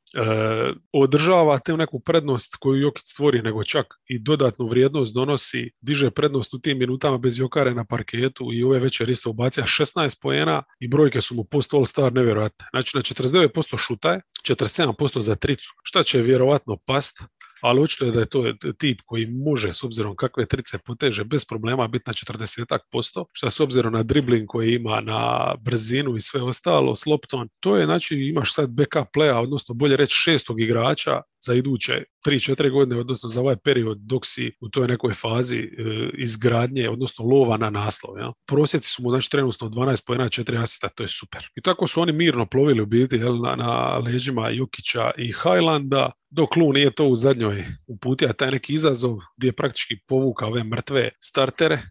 održava 0.94 1.60
te 1.60 1.78
neku 1.78 2.00
prednost 2.00 2.56
koju 2.60 2.82
Jokić 2.82 3.04
stvori, 3.06 3.42
nego 3.42 3.64
čak 3.64 3.86
i 4.08 4.20
dodatnu 4.20 4.68
vrijednost 4.68 5.14
donosi, 5.14 5.72
diže 5.82 6.12
prednost 6.12 6.54
u 6.54 6.60
tim 6.60 6.78
minutama 6.78 7.18
bez 7.18 7.40
Jokare 7.40 7.74
na 7.74 7.86
parketu 7.86 8.50
i 8.54 8.64
ove 8.64 8.80
večer 8.80 9.10
isto 9.10 9.30
ubacija 9.30 9.68
16 9.80 10.22
pojena 10.22 10.64
i 10.80 10.88
brojke 10.88 11.22
su 11.22 11.36
mu 11.36 11.44
post 11.44 11.74
All-Star 11.74 12.14
nevjerojatne. 12.14 12.66
Znači 12.72 12.98
na 12.98 13.02
49% 13.02 13.78
šuta 13.78 14.12
je, 14.12 14.22
47% 14.48 15.22
za 15.22 15.36
tricu. 15.36 15.74
Šta 15.84 16.04
će 16.04 16.22
vjerovatno 16.22 16.78
past? 16.86 17.24
Ali 17.62 17.82
očito 17.82 18.06
je 18.06 18.12
da 18.12 18.20
je 18.20 18.26
to 18.26 18.54
tip 18.78 19.02
koji 19.06 19.26
može 19.26 19.74
s 19.74 19.84
obzirom 19.84 20.16
kakve 20.16 20.46
trice 20.46 20.78
poteže 20.78 21.24
bez 21.24 21.46
problema 21.46 21.88
biti 21.88 22.04
na 22.08 22.14
40%, 22.14 23.26
što 23.32 23.50
s 23.50 23.60
obzirom 23.60 23.94
na 23.94 24.04
dribling 24.04 24.48
koji 24.48 24.76
ima 24.76 25.02
na 25.02 25.54
brzinu 25.62 26.16
i 26.16 26.22
sve 26.22 26.42
ostalo 26.42 26.96
s 26.96 27.06
loptom, 27.06 27.50
to 27.60 27.78
je 27.78 27.86
znači 27.86 28.16
imaš 28.16 28.54
sad 28.54 28.70
backup 28.70 29.08
playa, 29.16 29.44
odnosno 29.44 29.76
bolje 29.76 29.98
reći 29.98 30.16
šestog 30.16 30.62
igrača 30.62 31.22
za 31.46 31.54
iduće 31.54 32.04
3-4 32.26 32.72
godine, 32.72 33.00
odnosno 33.00 33.30
za 33.30 33.42
ovaj 33.42 33.56
period 33.56 33.98
dok 33.98 34.26
si 34.26 34.52
u 34.62 34.70
toj 34.70 34.88
nekoj 34.88 35.14
fazi 35.14 35.58
e, 35.58 35.70
izgradnje, 36.18 36.90
odnosno 36.90 37.26
lova 37.26 37.58
na 37.58 37.70
naslov. 37.70 38.18
Ja? 38.18 38.32
Prosjeci 38.48 38.90
su 38.90 39.04
mu 39.04 39.10
znači 39.10 39.32
trenutno 39.32 39.70
12 39.70 40.06
pojena, 40.08 40.26
4 40.26 40.62
asista, 40.62 40.90
to 40.90 41.04
je 41.04 41.08
super. 41.08 41.48
I 41.56 41.62
tako 41.62 41.88
su 41.88 42.02
oni 42.02 42.12
mirno 42.12 42.46
plovili 42.46 42.82
u 42.82 42.86
biti 42.86 43.16
jel, 43.16 43.42
na, 43.42 43.56
na 43.56 43.98
leđima 43.98 44.50
Jukića 44.50 45.12
i 45.18 45.34
Highlanda, 45.44 46.12
dok 46.38 46.56
Lu 46.56 46.74
nije 46.74 46.92
to 46.92 47.08
u 47.08 47.16
zadnjoj 47.16 47.66
uputio 47.88 48.34
taj 48.34 48.52
neki 48.52 48.74
izazov 48.74 49.18
gdje 49.38 49.48
je 49.48 49.54
praktički 49.54 49.96
povukao 50.08 50.50
ove 50.50 50.64
mrtve 50.64 51.10
startere, 51.20 51.76
e, 51.76 51.82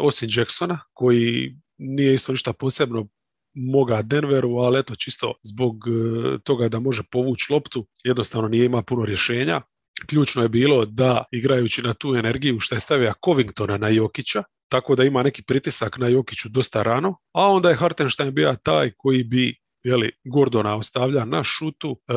osim 0.00 0.28
Jacksona, 0.32 0.80
koji 0.92 1.56
nije 1.78 2.14
isto 2.14 2.32
ništa 2.32 2.52
posebno 2.52 3.08
moga 3.54 4.02
Denveru, 4.02 4.56
ali 4.56 4.80
eto 4.80 4.94
čisto 4.94 5.34
zbog 5.42 5.76
e, 5.76 6.38
toga 6.44 6.68
da 6.68 6.80
može 6.80 7.02
povući 7.12 7.52
loptu, 7.52 7.86
jednostavno 8.04 8.48
nije 8.48 8.64
ima 8.64 8.82
puno 8.82 9.04
rješenja. 9.04 9.60
Ključno 10.06 10.42
je 10.42 10.48
bilo 10.48 10.86
da 10.86 11.24
igrajući 11.32 11.82
na 11.82 11.94
tu 11.94 12.14
energiju 12.14 12.60
što 12.60 12.74
je 12.74 12.80
stavio 12.80 13.12
Covingtona 13.24 13.76
na 13.76 13.88
Jokića, 13.88 14.42
tako 14.68 14.94
da 14.94 15.04
ima 15.04 15.22
neki 15.22 15.42
pritisak 15.42 15.98
na 15.98 16.08
Jokiću 16.08 16.48
dosta 16.48 16.82
rano, 16.82 17.16
a 17.32 17.48
onda 17.48 17.68
je 17.68 17.76
Hartenstein 17.76 18.34
bio 18.34 18.54
taj 18.62 18.90
koji 18.96 19.24
bi 19.24 19.63
jeli, 19.84 20.12
Gordona 20.24 20.76
ostavlja 20.76 21.24
na 21.24 21.44
šutu 21.44 21.96
e, 22.08 22.14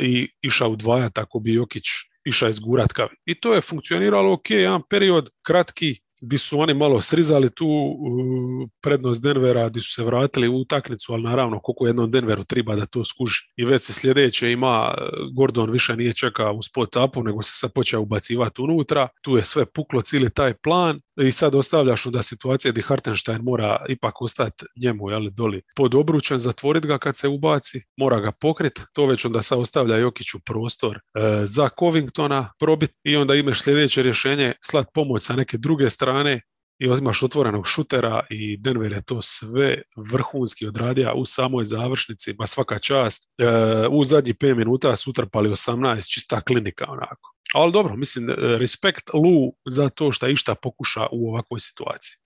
i 0.00 0.28
išao 0.42 0.70
udvaja 0.70 1.08
tako 1.08 1.38
bi 1.38 1.54
Jokić 1.54 1.84
išao 2.24 2.48
izgurat 2.48 2.92
kavi. 2.92 3.16
I 3.26 3.40
to 3.40 3.54
je 3.54 3.60
funkcioniralo 3.60 4.32
ok, 4.32 4.50
jedan 4.50 4.82
period 4.90 5.30
kratki, 5.46 5.94
gdje 6.20 6.38
su 6.38 6.58
oni 6.60 6.74
malo 6.74 7.00
srizali 7.00 7.50
tu 7.54 7.66
prednost 8.82 9.22
Denvera, 9.22 9.68
gdje 9.68 9.82
su 9.82 9.92
se 9.92 10.04
vratili 10.04 10.48
u 10.48 10.56
utakmicu, 10.56 11.12
ali 11.12 11.22
naravno 11.22 11.60
koliko 11.60 11.86
jednom 11.86 12.10
Denveru 12.10 12.44
treba 12.44 12.76
da 12.76 12.86
to 12.86 13.04
skuži. 13.04 13.38
I 13.56 13.64
već 13.64 13.82
se 13.82 13.92
sljedeće 13.92 14.52
ima, 14.52 14.94
e, 14.98 15.02
Gordon 15.36 15.70
više 15.70 15.96
nije 15.96 16.12
čekao 16.12 16.54
u 16.54 16.62
spot 16.62 16.96
upu, 16.96 17.22
nego 17.22 17.42
se 17.42 17.52
sad 17.54 17.72
počeo 17.72 18.00
ubacivati 18.00 18.62
unutra, 18.62 19.08
tu 19.22 19.36
je 19.36 19.42
sve 19.42 19.66
puklo 19.66 20.02
cijeli 20.02 20.30
taj 20.30 20.54
plan 20.54 21.00
i 21.26 21.32
sad 21.32 21.54
ostavljaš 21.54 22.06
onda 22.06 22.22
situacije 22.22 22.72
gdje 22.72 22.82
Hartenstein 22.82 23.42
mora 23.42 23.84
ipak 23.88 24.22
ostati 24.22 24.64
njemu 24.82 25.10
jeli, 25.10 25.30
doli 25.30 25.62
pod 25.76 25.94
obručen, 25.94 26.38
zatvoriti 26.38 26.88
ga 26.88 26.98
kad 26.98 27.16
se 27.16 27.28
ubaci, 27.28 27.80
mora 27.96 28.20
ga 28.20 28.32
pokrit, 28.32 28.80
to 28.92 29.06
već 29.06 29.24
onda 29.24 29.42
sad 29.42 29.58
ostavlja 29.58 29.96
Jokiću 29.96 30.38
prostor 30.46 30.96
e, 30.96 31.00
za 31.44 31.68
Covingtona 31.78 32.50
probit 32.58 32.90
i 33.04 33.16
onda 33.16 33.34
imaš 33.34 33.62
sljedeće 33.62 34.02
rješenje 34.02 34.52
slat 34.64 34.86
pomoć 34.94 35.22
sa 35.22 35.36
neke 35.36 35.58
druge 35.58 35.90
strane 35.90 36.40
i 36.78 36.84
imaš 36.84 37.22
otvorenog 37.22 37.66
šutera 37.66 38.26
i 38.30 38.56
Denver 38.56 38.92
je 38.92 39.02
to 39.02 39.22
sve 39.22 39.82
vrhunski 39.96 40.66
odradio 40.66 41.14
u 41.14 41.24
samoj 41.24 41.64
završnici, 41.64 42.32
ba 42.32 42.46
svaka 42.46 42.78
čast. 42.78 43.30
E, 43.38 43.44
u 43.90 44.04
zadnjih 44.04 44.36
5 44.36 44.54
minuta 44.54 44.96
su 44.96 45.10
utrpali 45.10 45.50
18, 45.50 46.12
čista 46.12 46.40
klinika 46.40 46.84
onako. 46.88 47.37
Ali 47.54 47.72
dobro, 47.72 47.96
mislim, 47.96 48.28
respekt 48.38 49.10
Lu 49.14 49.52
za 49.68 49.88
to 49.88 50.12
što 50.12 50.28
išta 50.28 50.54
pokuša 50.54 51.06
u 51.12 51.28
ovakvoj 51.28 51.60
situaciji. 51.60 52.16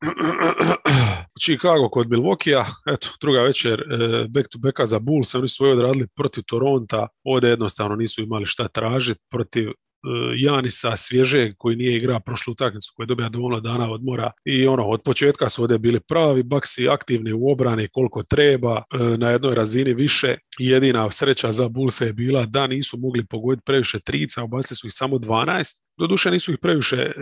Chicago 1.44 1.88
kod 1.88 2.06
Milwaukee, 2.06 2.64
eto, 2.86 3.08
druga 3.20 3.40
večer, 3.40 3.84
back 4.28 4.48
to 4.48 4.58
backa 4.58 4.86
za 4.86 4.98
Bulls, 4.98 5.34
oni 5.34 5.48
su 5.48 5.66
odradili 5.66 6.06
protiv 6.16 6.44
Toronta, 6.46 7.08
ovdje 7.24 7.50
jednostavno 7.50 7.96
nisu 7.96 8.22
imali 8.22 8.46
šta 8.46 8.68
tražiti 8.68 9.20
protiv 9.30 9.70
E, 9.70 9.91
Janisa 10.36 10.96
svježeg 10.96 11.54
koji 11.58 11.76
nije 11.76 11.96
igrao 11.96 12.20
prošlu 12.20 12.52
utakmicu 12.52 12.92
koji 12.96 13.04
je 13.04 13.08
dobio 13.08 13.28
dovoljno 13.28 13.60
dana 13.60 13.90
odmora 13.92 14.30
i 14.44 14.66
ono 14.66 14.84
od 14.84 15.02
početka 15.04 15.48
su 15.48 15.62
ovdje 15.62 15.78
bili 15.78 16.00
pravi 16.00 16.42
baksi 16.42 16.88
aktivni 16.88 17.32
u 17.32 17.48
obrani 17.48 17.88
koliko 17.92 18.22
treba 18.22 18.76
e, 18.76 18.98
na 19.16 19.30
jednoj 19.30 19.54
razini 19.54 19.94
više 19.94 20.36
jedina 20.58 21.12
sreća 21.12 21.52
za 21.52 21.68
Bulse 21.68 22.06
je 22.06 22.12
bila 22.12 22.46
da 22.46 22.66
nisu 22.66 22.98
mogli 22.98 23.26
pogoditi 23.26 23.64
previše 23.66 23.98
trica 24.00 24.42
obasli 24.42 24.76
su 24.76 24.86
ih 24.86 24.92
samo 24.92 25.16
12 25.16 25.82
Doduše 25.98 26.30
nisu 26.30 26.52
ih 26.52 26.58
previše 26.62 26.96
e, 26.96 27.12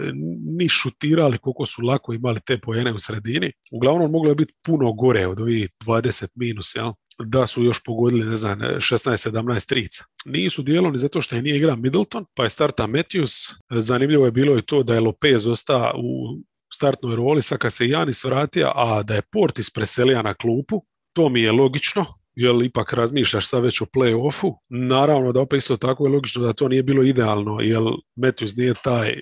ni 0.58 0.68
šutirali 0.68 1.38
koliko 1.38 1.66
su 1.66 1.82
lako 1.82 2.12
imali 2.12 2.40
te 2.46 2.58
pojene 2.58 2.92
u 2.92 2.98
sredini. 2.98 3.52
Uglavnom 3.72 4.10
moglo 4.10 4.30
je 4.30 4.34
biti 4.34 4.54
puno 4.66 4.92
gore 4.92 5.26
od 5.26 5.40
ovih 5.40 5.68
20 5.86 6.28
minus, 6.34 6.74
jel? 6.74 6.92
Da 7.24 7.46
su 7.46 7.64
još 7.64 7.82
pogodili, 7.84 8.24
ne 8.24 8.36
znam, 8.36 8.58
16-17 8.60 9.68
trica. 9.68 10.04
Nisu 10.24 10.62
dijelom 10.62 10.98
zato 10.98 11.20
što 11.20 11.36
je 11.36 11.42
nije 11.42 11.56
igra 11.56 11.76
Middleton, 11.76 12.24
pa 12.34 12.42
je 12.42 12.48
starta 12.48 12.86
Matthews. 12.86 13.54
Zanimljivo 13.70 14.24
je 14.24 14.30
bilo 14.30 14.58
i 14.58 14.62
to 14.62 14.82
da 14.82 14.94
je 14.94 15.00
Lopez 15.00 15.46
ostao 15.46 15.92
u 15.96 16.38
startnoj 16.72 17.16
roli, 17.16 17.42
sad 17.42 17.58
kad 17.58 17.72
se 17.72 17.88
Janis 17.88 18.24
vratio, 18.24 18.72
a 18.74 19.02
da 19.02 19.14
je 19.14 19.22
Portis 19.32 19.70
preselio 19.70 20.22
na 20.22 20.34
klupu, 20.34 20.84
to 21.12 21.28
mi 21.28 21.42
je 21.42 21.52
logično, 21.52 22.06
jer 22.34 22.62
ipak 22.64 22.92
razmišljaš 22.92 23.48
sad 23.48 23.62
već 23.62 23.80
o 23.80 23.84
play-offu. 23.84 24.54
Naravno 24.68 25.32
da 25.32 25.40
opet 25.40 25.58
isto 25.58 25.76
tako 25.76 26.06
je 26.06 26.12
logično 26.12 26.42
da 26.42 26.52
to 26.52 26.68
nije 26.68 26.82
bilo 26.82 27.02
idealno, 27.02 27.60
jer 27.60 27.80
Matthews 28.16 28.58
nije 28.58 28.74
taj 28.84 29.20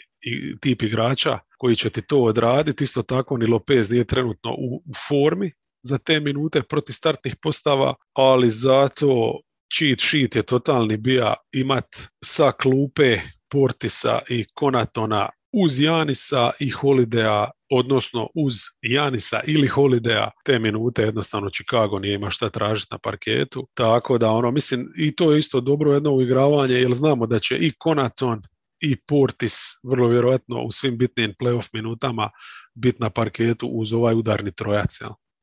tip 0.60 0.82
igrača 0.82 1.38
koji 1.58 1.76
će 1.76 1.90
ti 1.90 2.02
to 2.02 2.22
odraditi, 2.22 2.84
isto 2.84 3.02
tako 3.02 3.36
ni 3.36 3.46
Lopez 3.46 3.90
nije 3.90 4.04
trenutno 4.04 4.54
u 4.58 4.82
formi, 5.08 5.52
za 5.88 5.98
te 5.98 6.20
minute 6.20 6.62
protiv 6.62 6.92
startnih 6.92 7.36
postava, 7.42 7.94
ali 8.16 8.48
zato 8.48 9.40
cheat 9.72 10.00
sheet 10.00 10.36
je 10.36 10.42
totalni 10.42 10.96
bija 10.96 11.34
imat 11.52 11.86
sa 12.24 12.52
klupe 12.52 13.18
Portisa 13.50 14.18
i 14.28 14.44
Konatona 14.54 15.28
uz 15.52 15.80
Janisa 15.80 16.50
i 16.60 16.70
Holidea, 16.70 17.50
odnosno 17.70 18.28
uz 18.34 18.54
Janisa 18.82 19.40
ili 19.46 19.66
Holidea, 19.66 20.30
te 20.44 20.58
minute 20.58 21.02
jednostavno 21.02 21.50
Chicago 21.50 21.98
nije 21.98 22.14
ima 22.14 22.30
šta 22.30 22.48
tražiti 22.48 22.88
na 22.90 22.98
parketu. 22.98 23.68
Tako 23.74 24.18
da 24.18 24.30
ono, 24.30 24.50
mislim, 24.50 24.92
i 24.96 25.16
to 25.16 25.32
je 25.32 25.38
isto 25.38 25.60
dobro 25.60 25.92
jedno 25.92 26.12
uigravanje, 26.12 26.74
jer 26.74 26.92
znamo 26.92 27.26
da 27.26 27.38
će 27.38 27.56
i 27.56 27.70
Konaton 27.78 28.42
i 28.80 28.96
Portis 28.96 29.54
vrlo 29.82 30.08
vjerojatno 30.08 30.62
u 30.62 30.70
svim 30.70 30.98
bitnim 30.98 31.34
playoff 31.42 31.68
minutama 31.72 32.30
biti 32.74 32.98
na 33.00 33.10
parketu 33.10 33.66
uz 33.66 33.92
ovaj 33.92 34.14
udarni 34.14 34.52
trojac. 34.52 34.98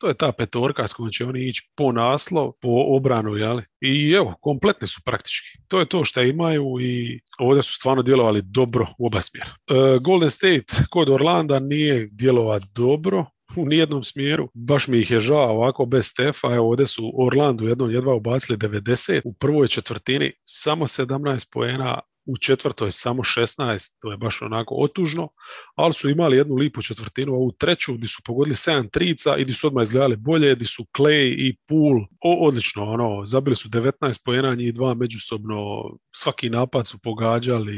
To 0.06 0.10
je 0.10 0.18
ta 0.18 0.32
petorka 0.32 0.88
s 0.88 0.94
kojom 0.94 1.12
će 1.12 1.26
oni 1.26 1.48
ići 1.48 1.70
po 1.76 1.92
naslov, 1.92 2.52
po 2.62 2.84
obranu, 2.88 3.36
jeli? 3.36 3.64
I 3.82 4.12
evo, 4.12 4.36
kompletni 4.42 4.88
su 4.88 5.02
praktički. 5.06 5.48
To 5.68 5.80
je 5.80 5.86
to 5.86 6.04
što 6.06 6.22
imaju 6.22 6.66
i 6.82 7.20
ovdje 7.40 7.64
su 7.64 7.74
stvarno 7.74 8.04
djelovali 8.04 8.42
dobro 8.42 8.88
u 8.98 9.06
oba 9.06 9.22
smjera. 9.22 9.50
E, 9.50 10.00
Golden 10.02 10.30
State 10.30 10.66
kod 10.90 11.10
Orlanda 11.10 11.60
nije 11.60 12.08
djelova 12.12 12.60
dobro, 12.76 13.26
u 13.58 13.66
nijednom 13.66 14.04
smjeru. 14.04 14.50
Baš 14.54 14.88
mi 14.88 15.00
ih 15.00 15.12
je 15.12 15.20
žao 15.20 15.50
ovako 15.50 15.86
bez 15.86 16.06
Stefa. 16.06 16.56
Evo 16.56 16.70
ovdje 16.70 16.88
su 16.88 17.12
Orlandu 17.16 17.68
jednom 17.68 17.92
jedva 17.92 18.14
ubacili 18.16 18.58
90. 18.58 19.22
U 19.24 19.34
prvoj 19.34 19.68
četvrtini 19.68 20.32
samo 20.44 20.88
17 20.88 21.50
poena, 21.54 22.00
u 22.26 22.38
četvrtoj 22.38 22.92
samo 22.92 23.24
16, 23.24 23.98
to 24.02 24.12
je 24.12 24.18
baš 24.18 24.42
onako 24.42 24.76
otužno, 24.76 25.30
ali 25.76 25.94
su 25.94 26.10
imali 26.10 26.38
jednu 26.38 26.56
lipu 26.56 26.82
četvrtinu, 26.82 27.34
a 27.34 27.38
u 27.38 27.52
treću 27.52 27.94
gdje 27.94 28.08
su 28.08 28.22
pogodili 28.26 28.56
7 28.56 28.90
trica 28.92 29.38
i 29.38 29.44
gdje 29.44 29.54
su 29.54 29.68
odmah 29.68 29.84
izgledali 29.84 30.16
bolje, 30.16 30.56
gdje 30.56 30.68
su 30.68 30.86
Clay 30.98 31.36
i 31.38 31.58
Pool, 31.68 31.98
o, 32.22 32.48
odlično, 32.48 32.84
ono, 32.84 33.26
zabili 33.26 33.56
su 33.56 33.70
19 33.70 34.22
pojena, 34.26 34.56
njih 34.56 34.74
dva 34.74 34.94
međusobno, 34.94 35.56
svaki 36.16 36.50
napad 36.50 36.88
su 36.88 37.00
pogađali 37.04 37.76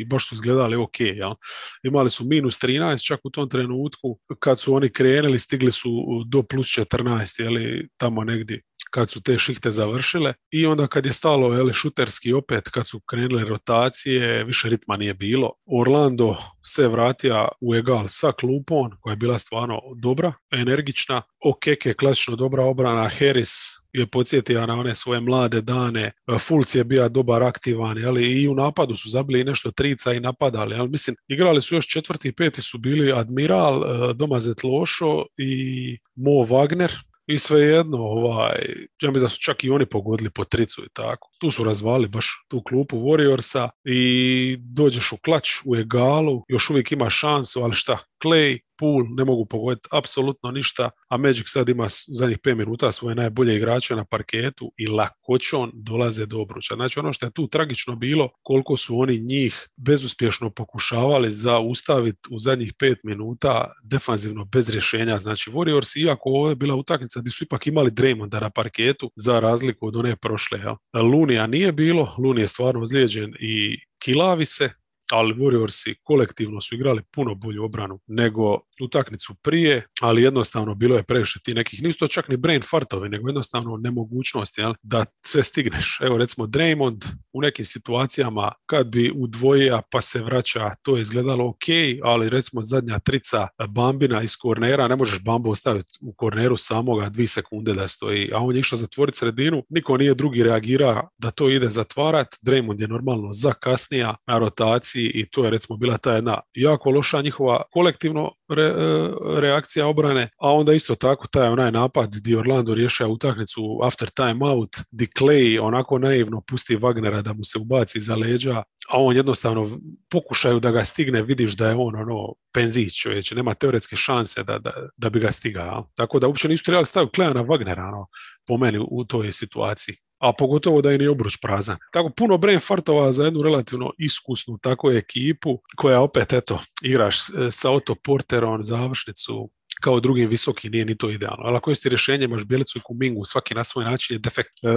i 0.00 0.04
baš 0.04 0.28
su 0.28 0.34
izgledali 0.34 0.76
ok, 0.76 1.00
ja. 1.00 1.34
imali 1.82 2.10
su 2.10 2.24
minus 2.24 2.58
13 2.58 3.06
čak 3.06 3.20
u 3.24 3.30
tom 3.30 3.48
trenutku, 3.48 4.18
kad 4.38 4.60
su 4.60 4.74
oni 4.74 4.92
krenuli 4.92 5.38
stigli 5.38 5.72
su 5.72 5.90
do 6.26 6.42
plus 6.42 6.66
14, 6.66 7.42
jeli, 7.42 7.88
tamo 7.96 8.24
negdje 8.24 8.62
kad 8.94 9.10
su 9.10 9.22
te 9.22 9.38
šihte 9.38 9.70
završile 9.70 10.34
i 10.50 10.66
onda 10.66 10.86
kad 10.86 11.06
je 11.06 11.12
stalo 11.12 11.54
jeli, 11.54 11.74
šuterski 11.74 12.32
opet, 12.32 12.68
kad 12.68 12.86
su 12.86 13.00
krenule 13.00 13.44
rotacije, 13.44 14.44
više 14.44 14.68
ritma 14.68 14.96
nije 14.96 15.14
bilo. 15.14 15.52
Orlando 15.80 16.36
se 16.62 16.88
vratio 16.88 17.48
u 17.60 17.74
egal 17.74 18.04
sa 18.08 18.32
klupom, 18.32 18.90
koja 19.00 19.12
je 19.12 19.16
bila 19.16 19.38
stvarno 19.38 19.80
dobra, 19.96 20.32
energična. 20.52 21.22
Okeke, 21.44 21.94
klasično 21.94 22.36
dobra 22.36 22.64
obrana, 22.64 23.08
Harris 23.08 23.50
je 23.92 24.06
podsjetio 24.06 24.66
na 24.66 24.74
one 24.74 24.94
svoje 24.94 25.20
mlade 25.20 25.60
dane. 25.60 26.12
Fulc 26.38 26.74
je 26.74 26.84
bio 26.84 27.08
dobar, 27.08 27.42
aktivan, 27.42 28.04
ali 28.06 28.42
i 28.42 28.48
u 28.48 28.54
napadu 28.54 28.96
su 28.96 29.08
zabili 29.08 29.44
nešto 29.44 29.70
trica 29.70 30.12
i 30.12 30.20
napadali. 30.20 30.74
Ali 30.74 30.88
mislim, 30.88 31.16
igrali 31.28 31.60
su 31.60 31.74
još 31.74 31.88
četvrti 31.88 32.28
i 32.28 32.32
peti 32.32 32.62
su 32.62 32.78
bili 32.78 33.12
Admiral, 33.12 33.84
eh, 33.84 34.14
Domazet 34.14 34.64
Lošo 34.64 35.26
i 35.36 35.98
Mo 36.14 36.30
Wagner, 36.30 36.92
i 37.26 37.38
svejedno, 37.38 37.98
ovaj, 37.98 38.58
ja 39.02 39.10
mislim 39.10 39.22
da 39.24 39.28
su 39.28 39.38
čak 39.40 39.64
i 39.64 39.70
oni 39.70 39.86
pogodili 39.86 40.30
po 40.30 40.44
tricu 40.44 40.82
i 40.84 40.88
tako. 40.92 41.30
Tu 41.40 41.50
su 41.50 41.64
razvali 41.64 42.08
baš 42.08 42.44
tu 42.48 42.62
klupu 42.62 42.96
Warriorsa 42.96 43.68
i 43.84 44.56
dođeš 44.60 45.12
u 45.12 45.16
klač, 45.24 45.50
u 45.64 45.76
egalu, 45.76 46.42
još 46.48 46.70
uvijek 46.70 46.92
ima 46.92 47.10
šansu, 47.10 47.60
ali 47.62 47.74
šta, 47.74 47.98
Clay, 48.24 48.58
Pool 48.78 49.04
ne 49.16 49.24
mogu 49.24 49.46
pogoditi 49.46 49.88
apsolutno 49.92 50.50
ništa, 50.50 50.90
a 51.08 51.16
Magic 51.16 51.44
sad 51.46 51.68
ima 51.68 51.86
zadnjih 52.08 52.38
5 52.38 52.54
minuta 52.54 52.92
svoje 52.92 53.14
najbolje 53.14 53.56
igrače 53.56 53.96
na 53.96 54.04
parketu 54.04 54.72
i 54.76 54.86
lakoćom 54.86 55.70
dolaze 55.74 56.26
do 56.26 56.40
obruča. 56.40 56.74
Znači 56.74 56.98
ono 56.98 57.12
što 57.12 57.26
je 57.26 57.32
tu 57.32 57.48
tragično 57.48 57.96
bilo, 57.96 58.28
koliko 58.42 58.76
su 58.76 58.98
oni 58.98 59.18
njih 59.18 59.68
bezuspješno 59.76 60.50
pokušavali 60.50 61.30
zaustaviti 61.30 62.28
u 62.30 62.38
zadnjih 62.38 62.72
5 62.74 62.96
minuta 63.04 63.72
defanzivno 63.82 64.44
bez 64.44 64.70
rješenja. 64.70 65.18
Znači 65.18 65.50
Warriors, 65.50 66.00
iako 66.00 66.28
ovo 66.28 66.48
je 66.48 66.54
bila 66.54 66.74
utakmica 66.74 67.20
gdje 67.20 67.30
su 67.30 67.44
ipak 67.44 67.66
imali 67.66 67.90
Draymonda 67.90 68.40
na 68.40 68.50
parketu 68.50 69.10
za 69.16 69.40
razliku 69.40 69.86
od 69.86 69.96
one 69.96 70.16
prošle. 70.16 70.60
Lunija 70.94 71.46
nije 71.46 71.72
bilo, 71.72 72.14
Luni 72.18 72.40
je 72.40 72.46
stvarno 72.46 72.82
ozlijeđen 72.82 73.34
i 73.40 73.78
kilavi 73.98 74.44
se, 74.44 74.70
ali 75.12 75.34
Warriorsi 75.34 75.94
kolektivno 76.02 76.60
su 76.60 76.74
igrali 76.74 77.02
puno 77.12 77.34
bolju 77.34 77.64
obranu 77.64 78.00
nego 78.06 78.60
utakmicu 78.80 79.34
prije, 79.34 79.86
ali 80.00 80.22
jednostavno 80.22 80.74
bilo 80.74 80.96
je 80.96 81.02
previše 81.02 81.40
ti 81.44 81.54
nekih, 81.54 81.82
nisu 81.82 81.98
to 81.98 82.08
čak 82.08 82.28
ni 82.28 82.36
brain 82.36 82.62
fartovi, 82.70 83.08
nego 83.08 83.28
jednostavno 83.28 83.76
nemogućnost 83.76 84.58
jel, 84.58 84.74
da 84.82 85.04
sve 85.26 85.42
stigneš. 85.42 85.98
Evo 86.00 86.18
recimo 86.18 86.46
Draymond 86.46 87.06
u 87.32 87.40
nekim 87.40 87.64
situacijama 87.64 88.52
kad 88.66 88.86
bi 88.86 89.12
udvojio 89.14 89.82
pa 89.90 90.00
se 90.00 90.22
vraća, 90.22 90.70
to 90.82 90.96
je 90.96 91.00
izgledalo 91.00 91.48
ok, 91.48 91.64
ali 92.02 92.28
recimo 92.28 92.62
zadnja 92.62 92.98
trica 92.98 93.48
Bambina 93.68 94.22
iz 94.22 94.36
kornera, 94.36 94.88
ne 94.88 94.96
možeš 94.96 95.24
Bambu 95.24 95.50
ostaviti 95.50 95.98
u 96.00 96.12
korneru 96.12 96.56
samoga 96.56 97.08
dvi 97.08 97.26
sekunde 97.26 97.72
da 97.72 97.88
stoji, 97.88 98.30
a 98.32 98.38
on 98.38 98.54
je 98.54 98.60
išao 98.60 98.76
zatvoriti 98.76 99.18
sredinu, 99.18 99.62
niko 99.68 99.96
nije 99.96 100.14
drugi 100.14 100.42
reagira 100.42 101.08
da 101.18 101.30
to 101.30 101.50
ide 101.50 101.70
zatvarat, 101.70 102.28
Draymond 102.46 102.80
je 102.80 102.88
normalno 102.88 103.32
zakasnija 103.32 104.16
na 104.26 104.38
rotaciji 104.38 104.93
i 105.00 105.26
to 105.30 105.44
je 105.44 105.50
recimo 105.50 105.76
bila 105.76 105.98
ta 105.98 106.12
jedna 106.12 106.40
jako 106.54 106.90
loša 106.90 107.22
njihova 107.22 107.62
kolektivno 107.72 108.32
re, 108.48 108.64
e, 108.64 109.10
reakcija 109.40 109.86
obrane, 109.86 110.28
a 110.38 110.52
onda 110.52 110.72
isto 110.72 110.94
tako 110.94 111.26
taj 111.26 111.48
onaj 111.48 111.72
napad 111.72 112.14
gdje 112.16 112.38
Orlando 112.38 112.74
rješava 112.74 113.10
utakmicu 113.10 113.62
after 113.82 114.10
time 114.10 114.50
out, 114.50 114.76
di 114.90 115.06
Clay 115.18 115.60
onako 115.62 115.98
naivno 115.98 116.40
pusti 116.40 116.76
Wagnera 116.76 117.22
da 117.22 117.32
mu 117.32 117.44
se 117.44 117.58
ubaci 117.58 118.00
za 118.00 118.16
leđa, 118.16 118.62
a 118.88 119.02
on 119.02 119.16
jednostavno 119.16 119.80
pokušaju 120.10 120.60
da 120.60 120.70
ga 120.70 120.84
stigne, 120.84 121.22
vidiš 121.22 121.56
da 121.56 121.68
je 121.68 121.74
on 121.78 121.96
ono 121.96 122.34
penzić 122.54 123.02
čovječ, 123.02 123.30
nema 123.30 123.54
teoretske 123.54 123.96
šanse 123.96 124.42
da, 124.42 124.58
da, 124.58 124.72
da 124.96 125.10
bi 125.10 125.20
ga 125.20 125.32
stigao. 125.32 125.90
Tako 125.94 126.18
da 126.18 126.26
uopće 126.26 126.48
nisu 126.48 126.64
trebali 126.64 126.86
staviti 126.86 127.12
Kleja 127.14 127.32
na 127.32 127.44
Wagnera 127.44 127.88
ono, 127.88 128.06
po 128.46 128.56
meni 128.56 128.78
u 128.90 129.04
toj 129.04 129.32
situaciji 129.32 129.96
a 130.24 130.32
pogotovo 130.38 130.82
da 130.82 130.90
je 130.90 130.98
ni 130.98 131.06
obruč 131.06 131.36
prazan. 131.42 131.76
Tako 131.92 132.10
puno 132.16 132.38
brain 132.38 132.60
fartova 132.60 133.12
za 133.12 133.24
jednu 133.24 133.42
relativno 133.42 133.90
iskusnu 133.98 134.58
tako 134.62 134.92
ekipu 134.92 135.58
koja 135.76 136.00
opet 136.00 136.32
eto 136.32 136.60
igraš 136.82 137.16
sa 137.50 137.70
Otto 137.70 137.94
Porterom 137.94 138.64
završnicu 138.64 139.50
kao 139.80 140.00
drugim 140.00 140.30
visoki 140.30 140.70
nije 140.70 140.84
ni 140.84 140.96
to 140.96 141.10
idealno. 141.10 141.42
Ali 141.44 141.56
ako 141.56 141.70
jesi 141.70 141.88
rješenje, 141.88 142.24
imaš 142.24 142.44
Bjelicu 142.44 142.78
i 142.78 142.82
Kumingu, 142.84 143.24
svaki 143.24 143.54
na 143.54 143.64
svoj 143.64 143.84
način 143.84 144.14
je 144.14 144.18
defekt. 144.18 144.52
E, 144.62 144.68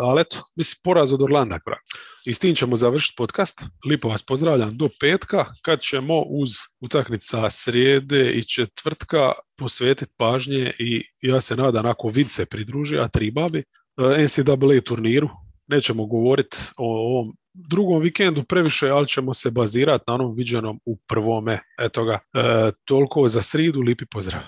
ali 0.00 0.20
eto, 0.20 0.36
mislim, 0.56 0.80
poraz 0.84 1.12
od 1.12 1.22
Orlanda. 1.22 1.58
I 2.26 2.32
s 2.32 2.38
tim 2.38 2.54
ćemo 2.54 2.76
završiti 2.76 3.14
podcast. 3.16 3.64
Lipo 3.86 4.08
vas 4.08 4.22
pozdravljam 4.22 4.70
do 4.72 4.88
petka, 5.00 5.46
kad 5.62 5.80
ćemo 5.80 6.20
uz 6.20 6.50
utakmica 6.80 7.50
srijede 7.50 8.30
i 8.30 8.44
četvrtka 8.44 9.32
posvetiti 9.58 10.12
pažnje 10.16 10.72
i 10.78 11.02
ja 11.20 11.40
se 11.40 11.56
nadam 11.56 11.86
ako 11.86 12.08
vid 12.08 12.30
se 12.30 12.46
pridruži, 12.46 12.98
a 12.98 13.08
tri 13.08 13.30
babi, 13.30 13.64
NCAA 13.98 14.80
turniru. 14.84 15.28
Nećemo 15.66 16.06
govoriti 16.06 16.56
o 16.76 17.16
ovom 17.16 17.36
drugom 17.54 18.02
vikendu 18.02 18.42
previše, 18.42 18.88
ali 18.88 19.08
ćemo 19.08 19.34
se 19.34 19.50
bazirati 19.50 20.04
na 20.06 20.14
onom 20.14 20.34
viđenom 20.34 20.80
u 20.84 20.96
prvome. 20.96 21.58
Eto 21.78 22.04
ga, 22.04 22.18
e, 22.34 22.70
toliko 22.84 23.28
za 23.28 23.42
sridu, 23.42 23.80
lipi 23.80 24.06
pozdrav. 24.06 24.42